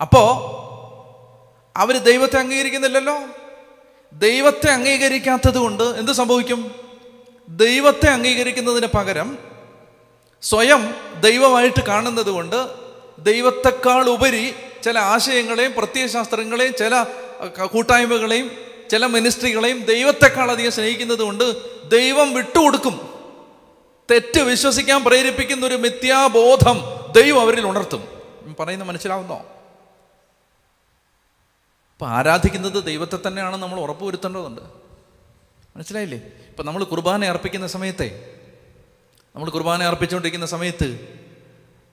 അപ്പോ 0.00 0.22
അവർ 1.76 1.98
ദൈവത്തെ 1.98 2.38
അംഗീകരിക്കുന്നില്ലല്ലോ? 2.38 3.18
ദൈവത്തെ 4.12 4.70
അംഗീകരിക്കാത്തത് 4.70 5.58
കൊണ്ട് 5.58 5.82
എന്ത് 5.82 6.12
സംഭവിക്കും? 6.12 6.74
ദൈവത്തെ 7.48 8.08
അംഗീകരിക്കുന്നതിന് 8.08 8.86
പകരം 8.86 9.38
സ്വയം 10.42 10.94
ദൈവമായിട്ട് 11.20 11.82
കാണുന്നത് 11.84 12.30
കൊണ്ട് 12.30 12.68
ദൈവത്തെക്കാൾ 13.18 14.08
ഉപരി 14.08 14.54
ചില 14.84 14.98
ആശയങ്ങളെയും 14.98 15.72
പ്രത്യയശാസ്ത്രങ്ങളെയും 15.72 16.74
ചില 16.78 17.02
കൂട്ടായ്മകളെയും 17.72 18.50
ചില 18.90 19.06
മിനിസ്ട്രികളെയും 19.06 19.78
ദൈവത്തെക്കാൾ 19.78 20.50
അധികം 20.50 20.72
സ്നേഹിക്കുന്നത് 20.72 21.18
കൊണ്ട് 21.18 21.44
ദൈവം 21.88 22.34
വിട്ടുകൊടുക്കും. 22.34 23.17
തെറ്റ് 24.10 24.40
വിശ്വസിക്കാൻ 24.40 25.04
പ്രേരിപ്പിക്കുന്ന 25.04 25.66
ഒരു 25.66 25.74
മിഥ്യാബോധം 25.74 26.84
ദൈവം 27.12 27.40
അവരിൽ 27.40 27.66
ഉണർത്തും. 27.66 28.08
പറയുന്ന 28.60 28.84
മനസ്സിലാവുന്നോ? 28.84 29.36
ഇപ്പം 31.92 32.08
ആരാധിക്കുന്നത് 32.08 32.84
ദൈവത്തെ 32.84 33.18
തന്നെയാണ് 33.26 33.56
നമ്മൾ 33.56 33.80
ഉറപ്പുവരുത്തേണ്ടതുണ്ട്. 33.80 34.60
മനസ്സിലായില്ലേ? 35.76 36.18
ഇപ്പം 36.18 36.66
നമ്മൾ 36.66 36.84
കുർബാന 36.84 37.24
അർപ്പിക്കുന്ന 37.24 37.66
സമയത്തെ 37.66 38.34
നമ്മൾ 39.36 39.50
കുർബാന 39.50 39.82
അർപ്പിച്ചുകൊണ്ടിരിക്കുന്ന 39.82 40.46
സമയത്ത് 40.46 41.18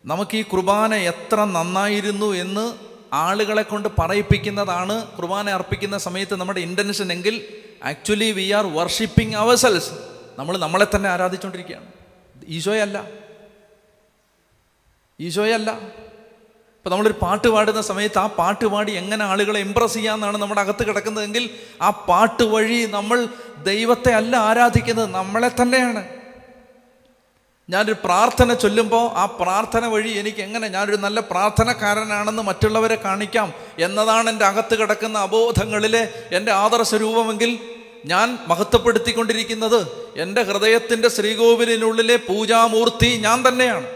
നമുക്ക് 0.05 0.37
ഈ 0.37 0.41
കുർബാന 0.41 0.95
എത്ര 0.95 1.43
നന്നായിരുന്നു 1.43 2.33
എന്ന് 2.33 2.73
ആളുകളെ 3.13 3.61
കൊണ്ട് 3.61 3.89
പറയിപ്പിക്കുന്നതാണ് 3.99 5.15
കുർബാന 5.15 5.49
അർപ്പിക്കുന്ന 5.49 5.97
സമയത്ത് 5.97 6.35
നമ്മുടെ 6.35 6.59
ഇന്റൻഷൻ 6.59 7.11
എങ്കിൽ 7.11 7.63
actually 7.83 8.31
we 8.31 8.51
are 8.51 8.65
worshipping 8.65 9.35
ourselves 9.55 9.89
നമ്മൾ 10.39 10.57
നമ്മളെ 10.57 10.87
തന്നെ 10.95 11.09
ആരാധിച്ചുകൊണ്ടിരിക്കുകയാണ്. 11.09 11.94
ഈശോയല്ല. 12.47 13.09
ഈശോയല്ല. 15.19 15.71
ഇപ്പം 16.77 16.91
നമ്മളൊരു 16.91 17.15
പാട്ട് 17.21 17.47
പാടുന്ന 17.47 17.81
സമയത്ത് 17.81 18.19
ആ 18.19 18.27
പാട്ട് 18.27 18.65
പാടി 18.65 18.91
എങ്ങനെ 18.91 19.25
ആളുകളെ 19.25 19.59
ഇമ്പ്രസ് 19.59 19.93
ചെയ്യാമെന്നാണ് 19.93 20.37
നമ്മുടെ 20.37 20.61
അകത്ത് 20.61 20.87
കിടക്കുന്നതെങ്കിൽ 20.87 21.49
ആ 21.81 21.89
പാട്ട് 21.89 22.43
വഴി 22.43 22.85
നമ്മൾ 22.85 23.27
ദൈവത്തെ 23.57 24.11
അല്ല 24.11 24.35
ആരാധിക്കുന്നത് 24.35 25.15
നമ്മളെ 25.15 25.51
തന്നെയാണ്. 25.61 26.07
ഞാനൊരു 27.69 27.95
പ്രാർത്ഥന 28.03 28.53
ചൊല്ലുമ്പോൾ 28.53 29.09
ആ 29.17 29.25
പ്രാർത്ഥന 29.25 29.85
വഴി 29.85 30.09
എനിക്ക് 30.09 30.41
എങ്ങനെ 30.41 30.67
ഞാനൊരു 30.67 30.95
നല്ല 30.95 31.19
പ്രാർത്ഥനക്കാരനാണെന്ന് 31.19 32.43
മറ്റുള്ളവരെ 32.43 32.95
കാണിക്കാം 32.95 33.53
എന്നതാണ് 33.79 34.29
എന്റെ 34.29 34.45
അകത്ത് 34.45 34.75
കിടക്കുന്ന 34.75 35.17
അബോധങ്ങളിലെ 35.17 36.29
എന്റെ 36.31 36.51
ആദർശരൂപമെങ്കിൽ 36.51 37.74
ഞാൻ 38.05 38.39
മഹത്വപ്പെടുത്തിക്കൊണ്ടിരിക്കുന്നത് 38.47 40.13
എന്റെ 40.17 40.43
ഹൃദയത്തിന്റെ 40.43 41.07
ശ്രീകോവിലിനുള്ളിലെ 41.07 42.15
പൂജാമൂർത്തി 42.15 43.17
ഞാൻ 43.17 43.47
തന്നെയാണ്. 43.47 43.87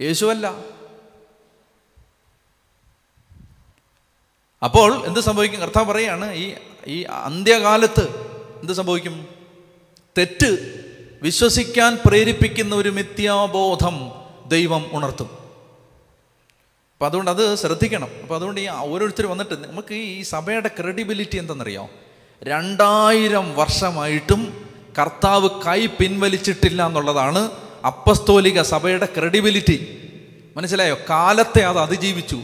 യേശുവല്ല. 0.00 0.46
അപ്പോൾ 4.64 5.06
എന്ത് 5.06 5.20
സംഭവിക്കും? 5.20 5.60
കർത്താവ് 5.60 5.86
പറയാണ് 5.86 6.32
ഈ 6.32 6.54
ഈ 6.86 7.02
അന്ത്യകാലത്ത് 7.02 8.08
എന്ത് 8.60 8.72
സംഭവിക്കും? 8.72 9.26
തെറ്റ് 10.18 10.82
വിശ്വസിക്കാൻ 11.22 11.98
പ്രേരിപ്പിക്കുന്ന 12.06 12.74
ഒരു 12.74 12.88
മിഥ്യാബോധം 12.88 14.12
ദൈവം 14.46 14.90
ഉണർത്തും. 14.92 15.45
അപ്പം 16.96 17.06
അതുകൊണ്ട് 17.06 17.30
അത് 17.30 17.54
ശ്രദ്ധിക്കണം. 17.54 18.08
അപ്പോൾ 18.22 18.34
അതുകൊണ്ട് 18.34 18.60
ഈ 18.60 18.68
ഓരോരുത്തർ 18.68 19.26
വന്നിട്ട് 19.26 19.54
നമുക്ക് 19.54 19.94
ഈ 19.94 20.22
സഭയുടെ 20.22 20.68
ക്രെഡിബിലിറ്റി 20.68 21.36
എന്തെന്നറിയോ 21.36 21.90
രണ്ടായിരം 22.42 23.56
വർഷമായിട്ടും 23.56 24.70
കർത്താവ് 24.98 25.48
കൈ 25.66 25.86
പിൻവലിച്ചിട്ടില്ല 25.86 26.86
എന്നുള്ളതാണ് 26.86 27.50
അപ്പസ്തോലിക 27.86 28.62
സഭയുടെ 28.62 29.08
ക്രെഡിബിലിറ്റി 29.16 29.76
മനസ്സിലായോ? 30.56 30.98
കാലത്തെ 31.10 31.60
അത് 31.60 31.78
അതിജീവിച്ചു. 31.78 32.40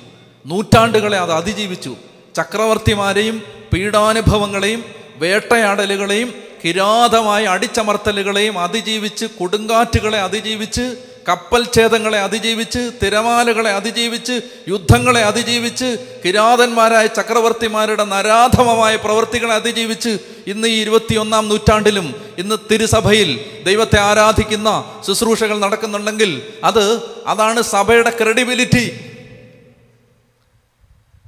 നൂറ്റാണ്ടുകളെ 0.46 1.18
അത് 1.18 1.32
അതിജീവിച്ചു. 1.32 1.96
ചക്രവർത്തിമാരെയും 2.36 3.42
പീഡാനുഭവങ്ങളെയും 3.72 4.84
വേട്ടയാടലുകളെയും 5.16 6.34
കിരാതമായ 6.64 7.44
അടിച്ചമർത്തലുകളെയും 7.44 8.58
അതിജീവിച്ച് 8.58 9.26
കൊടുങ്കാറ്റുകളെ 9.26 10.18
അതിജീവിച്ച് 10.20 10.96
കപ്പൽ 11.28 11.66
ഛേദങ്ങളെ 11.76 12.20
അതിജീവിച്ച് 12.20 12.90
തിരമാലകളെ 13.02 13.70
അതിജീവിച്ച് 13.70 14.40
യുദ്ധങ്ങളെ 14.68 15.20
അതിജീവിച്ച് 15.20 16.06
കിരാതന്മാരായ 16.24 17.06
ചക്രവർത്തിമാരുടെ 17.06 18.04
നരാധമമായ 18.04 18.96
പ്രവൃത്തികളെ 18.96 19.54
അതിജീവിച്ച് 19.54 20.18
ഇന്ന് 20.46 20.68
ഈ 20.68 20.80
ഇരുപത്തിയൊന്നാം 20.80 21.48
നൂറ്റാണ്ടിലും 21.48 22.14
ഇന്ന് 22.38 22.56
തിരുസഭയിൽ 22.70 23.40
ദൈവത്തെ 23.62 24.00
ആരാധിക്കുന്ന 24.00 25.00
ശുശ്രൂഷകൾ 25.06 25.58
നടക്കുന്നുണ്ടെങ്കിൽ 25.58 26.42
അത് 26.64 27.02
അതാണ് 27.26 27.62
സഭയുടെ 27.62 28.10
ക്രെഡിബിലിറ്റി 28.10 28.92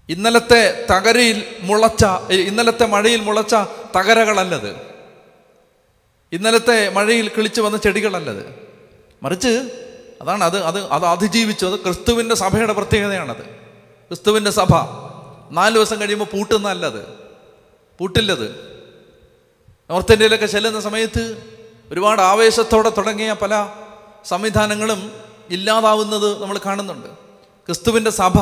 ഇന്നലത്തെ 0.09 0.87
തകരയിൽ 0.90 1.44
മുളച്ച 1.61 2.04
ഇന്നലത്തെ 2.30 2.87
മഴയിൽ 2.87 3.20
മുളച്ച 3.20 3.54
തകരകളല്ലത്. 3.96 4.76
ഇന്നലത്തെ 6.33 6.88
മഴയിൽ 6.88 7.28
കിളിച്ചു 7.28 7.61
വന്ന 7.61 7.76
ചെടികളല്ലത്. 7.76 8.64
മറിച്ച് 9.22 9.84
അതാണ് 10.24 10.44
അത് 10.44 10.64
അത് 10.64 10.90
അത് 10.90 11.04
അതിജീവിച്ചു. 11.04 11.66
അത് 11.66 11.80
ക്രിസ്തുവിന്റെ 11.80 12.34
സഭയുടെ 12.34 12.72
പ്രത്യേകതയാണത്. 12.72 13.44
ക്രിസ്തുവിന്റെ 14.08 14.50
സഭ. 14.50 14.68
നാല് 15.50 15.74
ദിവസം 15.74 16.00
കഴിയുമ്പോൾ 16.00 16.24
പൂട്ടുന്നല്ലത് 16.24 17.08
പൂട്ടില്ലത്. 17.98 18.74
നോർത്ത് 19.90 20.12
ഇന്ത്യയിലൊക്കെ 20.12 20.46
ചെല്ലുന്ന 20.46 20.80
സമയത്ത് 20.80 21.42
ഒരുപാട് 21.92 22.22
ആവേശത്തോടെ 22.22 22.88
തുടങ്ങിയ 22.88 23.32
പല 23.42 23.68
സംവിധാനങ്ങളും 24.24 25.12
ഇല്ലാതാവുന്നത് 25.50 26.42
നമ്മൾ 26.42 26.60
കാണുന്നുണ്ട്. 26.66 27.06
ക്രിസ്തുവിന്റെ 27.66 28.10
സഭ 28.10 28.37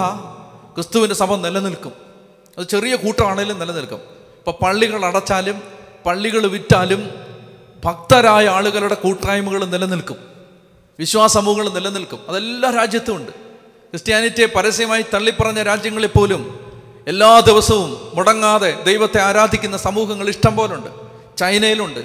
ക്രിസ്തുവിന്റെ 0.74 1.14
സഭ 1.14 1.34
നിലനിൽക്കും. 1.34 1.92
അത് 2.58 2.66
ചെറിയ 2.66 2.96
കൂട്ടമാണെങ്കിലും 2.96 3.58
നിലനിൽക്കും. 3.58 4.00
ഇപ്പം 4.38 4.54
പള്ളികൾ 4.62 5.04
അടച്ചാലും 5.04 5.62
പള്ളികൾ 6.06 6.46
വിറ്റാലും 6.46 7.10
ഭക്തരായ 7.84 8.46
ആളുകളുടെ 8.46 8.94
കൂട്ടായ്മകൾ 8.94 9.64
നിലനിൽക്കും. 9.64 10.31
വിശ്വാസമൂഹങ്ങൾ 10.98 11.68
നിലനിൽക്കും. 11.68 12.20
അതെല്ലാ 12.28 12.70
രാജ്യത്തും 12.70 13.16
ഉണ്ട്. 13.16 13.32
ക്രിസ്ത്യാനിറ്റിയെ 13.92 14.46
പരസ്യമായി 14.46 15.04
തള്ളിപ്പറഞ്ഞ 15.14 15.62
രാജ്യങ്ങളിൽ 15.62 16.06
പോലും 16.06 16.42
എല്ലാ 17.08 17.40
ദിവസവും 17.40 18.10
മുടങ്ങാതെ 18.14 18.82
ദൈവത്തെ 18.82 19.20
ആരാധിക്കുന്ന 19.20 19.76
സമൂഹങ്ങൾ 19.76 20.28
ഇഷ്ടം 20.28 20.56
പോലുണ്ട്. 20.56 20.90
ചൈനയിലുണ്ട്. 21.36 22.00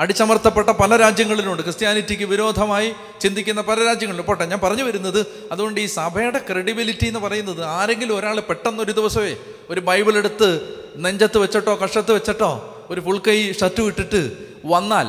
അടിച്ചമർത്തപ്പെട്ട 0.00 0.68
പല 0.68 0.96
രാജ്യങ്ങളിലുണ്ട്. 0.96 1.62
ക്രിസ്ത്യാനിറ്റിക്ക് 1.62 2.24
വിരോധമായി 2.24 2.92
ചിന്തിക്കുന്ന 3.20 3.60
പല 3.60 3.84
രാജ്യങ്ങളിലും. 3.84 4.26
പോട്ടെ 4.26 4.44
ഞാൻ 4.44 4.60
പറഞ്ഞു 4.60 4.82
വരുന്നത് 4.82 5.26
അതുകൊണ്ട് 5.52 5.80
ഈ 5.80 5.86
സഭയുടെ 5.86 6.38
ക്രെഡിബിലിറ്റി 6.38 7.06
എന്ന് 7.06 7.20
പറയുന്നത് 7.20 7.64
ആരെങ്കിലും 7.64 8.18
ഒരാൾ 8.18 8.40
പെട്ടെന്ന് 8.40 8.82
ഒരു 8.82 8.92
ദിവസമേ 8.92 9.36
ഒരു 9.70 9.80
ബൈബിൾ 9.80 10.16
എടുത്ത് 10.16 10.74
നെഞ്ചത്ത് 10.96 11.38
വെച്ചിട്ടോ 11.38 11.74
കഷത്ത് 11.74 12.12
വെച്ചിട്ടോ 12.12 12.74
ഒരു 12.90 13.00
ഫുൾക്കൈ 13.00 13.52
ഷർട്ട് 13.52 13.80
ഇട്ടിട്ട് 13.80 14.36
വന്നാൽ 14.64 15.06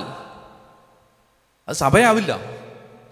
അത് 1.68 1.76
സഭയാവില്ല. 1.76 2.59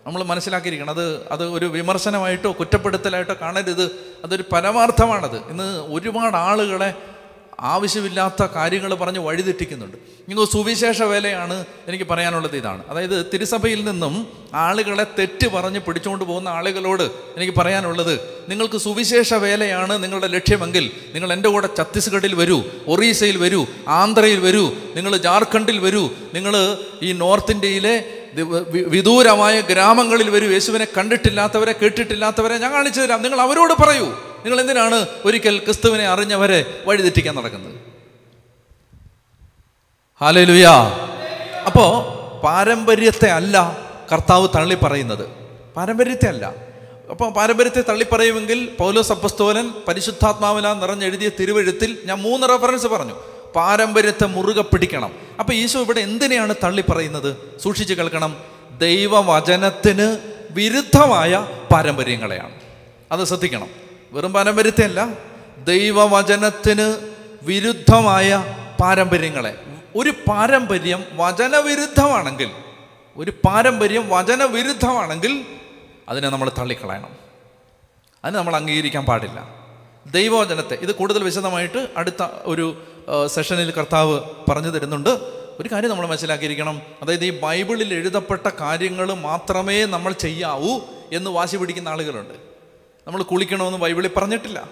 നമ്മൾ 0.08 0.24
മനസ്സിലാക്കിയിരിക്കണം. 0.24 0.90
അത് 0.90 1.28
അത് 1.32 1.46
ഒരു 1.46 1.66
വിമർശനമായിട്ടോ 1.66 2.56
കുറ്റപ്പെടുത്തലായിട്ടോ 2.60 3.36
കാണരുത്. 3.42 3.92
അതൊരു 4.24 4.44
പരമാർത്ഥമാണത്. 4.52 5.38
ഇന്ന് 5.38 5.94
ഒരുപാട് 5.94 6.36
ആളുകളെ 6.36 6.94
ആവശ്യമില്ലാത്ത 7.60 8.44
കാര്യങ്ങൾ 8.56 8.94
പറഞ്ഞ് 8.94 9.20
വഴിതെറ്റിക്കുന്നുണ്ട്. 9.20 9.98
ഇങ്ങനെ 9.98 10.52
സുവിശേഷ 10.52 11.02
വേലയാണ് 11.02 11.66
എനിക്ക് 11.88 12.06
പറയാനുള്ളത് 12.06 12.56
ഇതാണ്. 12.58 12.84
അതായത് 12.90 13.26
തിരുസഭയിൽ 13.34 13.86
നിന്നും 13.86 14.28
ആളുകളെ 14.54 15.06
തെറ്റ് 15.20 15.48
പറഞ്ഞ് 15.48 15.80
പിടിച്ചുകൊണ്ട് 15.80 16.26
പോകുന്ന 16.26 16.50
ആളുകളോട് 16.50 17.04
എനിക്ക് 17.38 17.54
പറയാനുള്ളത് 17.54 18.20
നിങ്ങൾക്ക് 18.50 18.78
സുവിശേഷ 18.78 19.34
വേലയാണ് 19.34 20.04
നിങ്ങളുടെ 20.04 20.28
ലക്ഷ്യമെങ്കിൽ 20.28 20.92
നിങ്ങൾ 21.14 21.34
എന്റെ 21.34 21.50
കൂടെ 21.50 21.70
ഛത്തീസ്ഗഡിൽ 21.78 22.36
വരൂ 22.36 22.64
ഒറീസയിൽ 22.88 23.38
വരൂ 23.38 23.66
ആന്ധ്രയിൽ 23.88 24.40
വരൂ 24.40 24.72
നിങ്ങൾ 24.96 25.18
ജാർഖണ്ഡിൽ 25.18 25.80
വരൂ 25.80 26.10
നിങ്ങൾ 26.34 26.78
ഈ 27.02 27.12
നോർത്ത് 27.14 27.52
ഇന്ത്യയിലെ 27.52 28.14
വിദൂരമായ 28.70 29.62
ഗ്രാമങ്ങളിൽ 29.62 30.30
വരൂ 30.30 30.48
യേശുവിനെ 30.48 30.88
കണ്ടിട്ടില്ലാത്തവരെ 30.98 31.72
കേട്ടിട്ടില്ലാത്തവരെ 31.72 32.58
ഞാൻ 32.58 32.74
കാണിച്ചു 32.74 33.02
തരാം. 33.02 33.22
നിങ്ങൾ 33.22 33.42
അവരോട് 33.42 33.74
പറയൂ. 33.74 34.16
നിങ്ങൾ 34.48 34.62
എന്തിനാണ് 34.62 35.06
ഒരിക്കൽ 35.26 35.58
ക്രിസ്തുവിനെ 35.58 36.08
അറിഞ്ഞവരെ 36.08 36.84
വഴിതെറ്റിക്കാൻ 36.86 37.36
നടക്കുന്നത്? 37.36 37.76
ഹാലലുയാ 40.22 40.72
അപ്പോ 41.66 42.02
പാരമ്പര്യത്തെ 42.44 43.30
അല്ല 43.30 43.78
കർത്താവ് 44.12 44.48
തള്ളി 44.56 44.76
പറയുന്നത്. 44.76 45.30
പാരമ്പര്യത്തെ 45.76 46.28
അല്ല. 46.28 46.56
അപ്പോൾ 47.10 47.32
പാരമ്പര്യത്തെ 47.32 47.82
തള്ളിപ്പറയുമെങ്കിൽ 47.90 48.76
പൗലോസ് 48.80 49.12
അപ്പസ്തോലൻ 49.12 49.74
പരിശുദ്ധാത്മാവില 49.88 50.74
നിറഞ്ഞെഴുതിയ 50.74 51.30
തിരുവഴുത്തിൽ 51.40 51.98
ഞാൻ 52.06 52.22
മൂന്ന് 52.22 52.50
റെഫറൻസ് 52.50 52.88
പറഞ്ഞു. 52.88 53.16
പാരമ്പര്യത്തെ 53.56 54.26
മുറുകെ 54.26 54.62
പിടിക്കണം. 54.62 55.14
അപ്പോൾ 55.40 55.54
ഈശോ 55.54 55.82
ഇവിടെ 55.82 56.00
എന്തിനെയാണ് 56.00 56.56
തള്ളി 56.64 56.84
പറയുന്നത്? 56.90 57.60
സൂക്ഷിച്ചു 57.64 57.94
കേൾക്കണം. 57.94 58.38
ദൈവവചനത്തിന് 58.78 60.18
വിരുദ്ധമായ 60.52 61.48
പാരമ്പര്യങ്ങളെയാണ്. 61.72 62.60
അത് 63.12 63.26
ശ്രദ്ധിക്കണം. 63.26 63.87
വെറും 64.18 64.34
പാരമ്പര്യത്തെയല്ല 64.34 65.08
ദൈവവചനത്തിന് 65.58 67.14
വിരുദ്ധമായ 67.44 68.56
പാരമ്പര്യങ്ങളെ. 68.82 69.64
ഒരു 69.96 70.10
പാരമ്പര്യം 70.10 71.04
വചനവിരുദ്ധമാണെങ്കിൽ 71.14 72.50
ഒരു 73.18 73.32
പാരമ്പര്യം 73.32 74.10
വചനവിരുദ്ധമാണെങ്കിൽ 74.10 75.46
അതിനെ 76.10 76.30
നമ്മൾ 76.30 76.52
തള്ളിക്കളയണം. 76.58 77.12
അതിനെ 78.26 78.38
നമ്മൾ 78.38 78.56
അംഗീകരിക്കാൻ 78.56 79.06
പാടില്ല. 79.06 79.48
ദൈവവചനത്തെ 80.12 80.74
ഇത് 80.74 80.96
കൂടുതൽ 80.96 81.24
വിശദമായിട്ട് 81.24 81.88
അടുത്ത 81.98 82.28
ഒരു 82.44 82.84
സെഷനിൽ 83.28 83.72
കർത്താവ് 83.72 84.22
പറഞ്ഞു 84.50 84.70
തരുന്നുണ്ട്. 84.70 85.10
ഒരു 85.60 85.70
കാര്യം 85.72 85.90
നമ്മൾ 85.90 86.06
മനസ്സിലാക്കിയിരിക്കണം. 86.06 86.82
അതായത് 87.02 87.26
ഈ 87.26 87.40
ബൈബിളിൽ 87.40 87.94
എഴുതപ്പെട്ട 87.94 88.48
കാര്യങ്ങൾ 88.48 89.14
മാത്രമേ 89.14 89.86
നമ്മൾ 89.86 90.12
ചെയ്യാവൂ 90.14 90.80
എന്ന് 91.14 91.30
വാശി 91.30 91.58
പിടിക്കുന്ന 91.58 91.90
ആളുകളുണ്ട്. 91.90 92.47
നമ്മൾ 93.08 93.24
കുളിക്കണമെന്ന് 93.24 93.78
ബൈബിളിൽ 93.78 94.10
പറഞ്ഞിട്ടില്ല. 94.18 94.70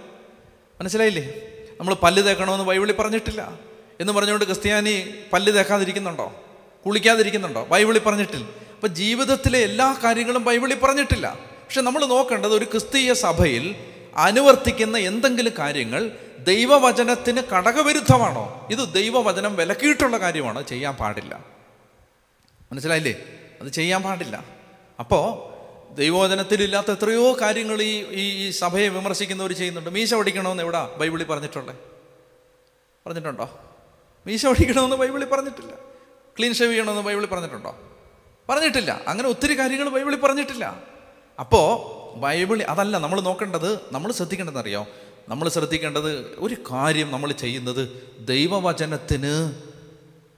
മനസ്സിലായില്ലേ? 0.81 1.33
നമ്മൾ 1.79 1.93
പല്ല് 1.93 2.23
തേക്കണമെന്ന് 2.23 2.65
ബൈബിളിൽ 2.65 2.93
പറഞ്ഞിട്ടില്ല. 2.93 3.59
എന്ന് 3.99 4.13
പറഞ്ഞുകൊണ്ട് 4.13 4.45
ക്രിസ്ത്യാനി 4.45 5.13
പല്ല് 5.33 5.53
തേക്കാതിരിക്കുന്നുണ്ടോ? 5.53 6.43
കുളിക്കാതിരിക്കുന്നുണ്ടോ? 6.85 7.65
ബൈബിളിൽ 7.65 7.99
പറഞ്ഞിട്ടില്ല. 7.99 8.45
അപ്പം 8.75 8.87
ജീവിതത്തിലെ 8.87 9.59
എല്ലാ 9.59 9.99
കാര്യങ്ങളും 10.03 10.43
ബൈബിളിൽ 10.43 10.79
പറഞ്ഞിട്ടില്ല. 10.79 11.39
പക്ഷെ 11.49 11.81
നമ്മൾ 11.81 12.05
നോക്കേണ്ടത് 12.05 12.53
ഒരു 12.53 12.65
ക്രിസ്തീയ 12.65 13.13
സഭയിൽ 13.13 13.75
അനുവർത്തിക്കുന്ന 14.15 14.97
എന്തെങ്കിലും 14.97 15.53
കാര്യങ്ങൾ 15.59 16.11
ദൈവവചനത്തിന് 16.39 17.41
കടകവിരുദ്ധമാണോ? 17.41 18.67
ഇത് 18.71 18.93
ദൈവവചനം 18.93 19.55
വിലക്കിയിട്ടുള്ള 19.55 20.17
കാര്യമാണ്. 20.17 20.67
ചെയ്യാൻ 20.67 20.93
പാടില്ല. 20.93 21.45
മനസ്സിലായില്ലേ? 22.71 23.15
അത് 23.61 23.67
ചെയ്യാൻ 23.67 24.03
പാടില്ല. 24.03 24.43
അപ്പോൾ 24.99 25.54
ദൈവവചനത്തിലില്ലാത്ത 25.95 26.91
എത്രയോ 26.91 27.37
കാര്യങ്ങൾ 27.41 27.81
ഈ 27.81 28.03
ഈ 28.11 28.49
സഭയെ 28.49 28.87
വിമർശിക്കുന്നവർ 28.87 29.53
ചെയ്യുന്നുണ്ട്. 29.53 29.89
മീശ 29.89 30.13
പഠിക്കണമെന്ന് 30.13 30.63
എവിടാ 30.63 30.89
ബൈബിളിൽ 30.97 31.25
പറഞ്ഞിട്ടുള്ളത് 31.25 31.75
പറഞ്ഞിട്ടുണ്ടോ? 33.07 33.59
മീശ 34.27 34.45
പഠിക്കണമെന്ന് 34.45 34.95
ബൈബിളിൽ 34.95 35.25
പറഞ്ഞിട്ടില്ല. 35.25 35.71
ക്ലീൻ 36.39 36.53
ഷേവ് 36.53 36.71
ചെയ്യണമെന്ന് 36.71 37.01
ബൈബിളിൽ 37.01 37.27
പറഞ്ഞിട്ടുണ്ടോ? 37.27 37.79
പറഞ്ഞിട്ടില്ല. 38.49 39.01
അങ്ങനെ 39.07 39.29
ഒത്തിരി 39.29 39.59
കാര്യങ്ങൾ 39.59 39.89
ബൈബിളിൽ 39.89 40.19
പറഞ്ഞിട്ടില്ല. 40.19 40.83
അപ്പോൾ 41.39 41.95
ബൈബിൾ 42.19 42.63
അതല്ല 42.63 42.97
നമ്മൾ 42.97 43.21
നോക്കേണ്ടത് 43.21 43.79
നമ്മൾ 43.91 44.11
ശ്രദ്ധിക്കേണ്ടതെന്നറിയോ 44.11 44.87
നമ്മൾ 45.29 45.49
ശ്രദ്ധിക്കേണ്ടത് 45.49 46.35
ഒരു 46.37 46.55
കാര്യം 46.71 47.11
നമ്മൾ 47.11 47.31
ചെയ്യുന്നത് 47.31 48.11
ദൈവവചനത്തിന് 48.19 49.53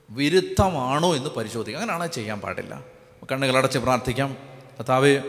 വിരുദ്ധമാണോ 0.10 1.16
എന്ന് 1.16 1.30
പരിശോധിക്കുക. 1.30 1.82
അങ്ങനെയാണ് 1.82 2.12
ചെയ്യാൻ 2.12 2.42
പാടില്ല. 2.42 2.84
കണ്ണുകളടച്ച് 3.32 3.80
പ്രാർത്ഥിക്കാം. 3.80 4.38
കഥാവേ 4.82 5.22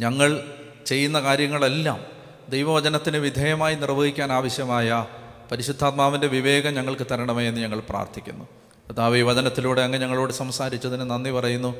ഞങ്ങൾ 0.00 0.40
ചെയ്യുന്ന 0.86 1.20
കാര്യങ്ങളെല്ലാം 1.20 2.00
ദൈവവചനത്തിന് 2.48 3.16
വിധേയമായി 3.16 3.74
നിർവഹിക്കാൻ 3.74 4.32
ആവശ്യമായ 4.32 5.06
പരിശുദ്ധാത്മാവിന്റെ 5.52 6.26
വിവേകം 6.26 6.74
ഞങ്ങൾക്ക് 6.74 7.06
തരണമേ 7.10 7.48
എന്ന് 7.48 7.60
ഞങ്ങൾ 7.60 7.80
പ്രാർത്ഥിക്കുന്നു. 7.80 8.44
കഥാവ് 8.90 9.16
ഈ 9.16 9.22
വചനത്തിലൂടെ 9.22 9.80
അങ്ങ് 9.80 9.98
ഞങ്ങളോട് 9.98 10.32
സംസാരിച്ചതിന് 10.32 11.10
നന്ദി 11.10 11.30
പറയുന്നു. 11.30 11.74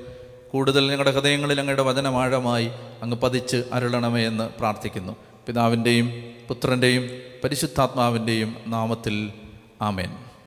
കൂടുതൽ 0.53 0.91
ഞങ്ങളുടെ 0.91 1.11
ഹൃദയങ്ങളിൽ 1.11 1.61
അങ്ങയുടെ 1.61 1.83
വചനമാഴമായി 1.83 2.71
അങ്ങ് 3.03 3.17
പതിച്ച് 3.17 3.63
അരുളണമേ 3.73 4.27
എന്ന് 4.27 4.51
പ്രാർത്ഥിക്കുന്നു. 4.59 5.17
പിതാവിന്റെയും 5.47 6.13
പുത്രന്റെയും 6.49 7.11
പരിശുദ്ധാത്മാവിന്റെയും 7.45 8.57
നാമത്തിൽ 8.67 9.33
ആമേൻ. 9.83 10.30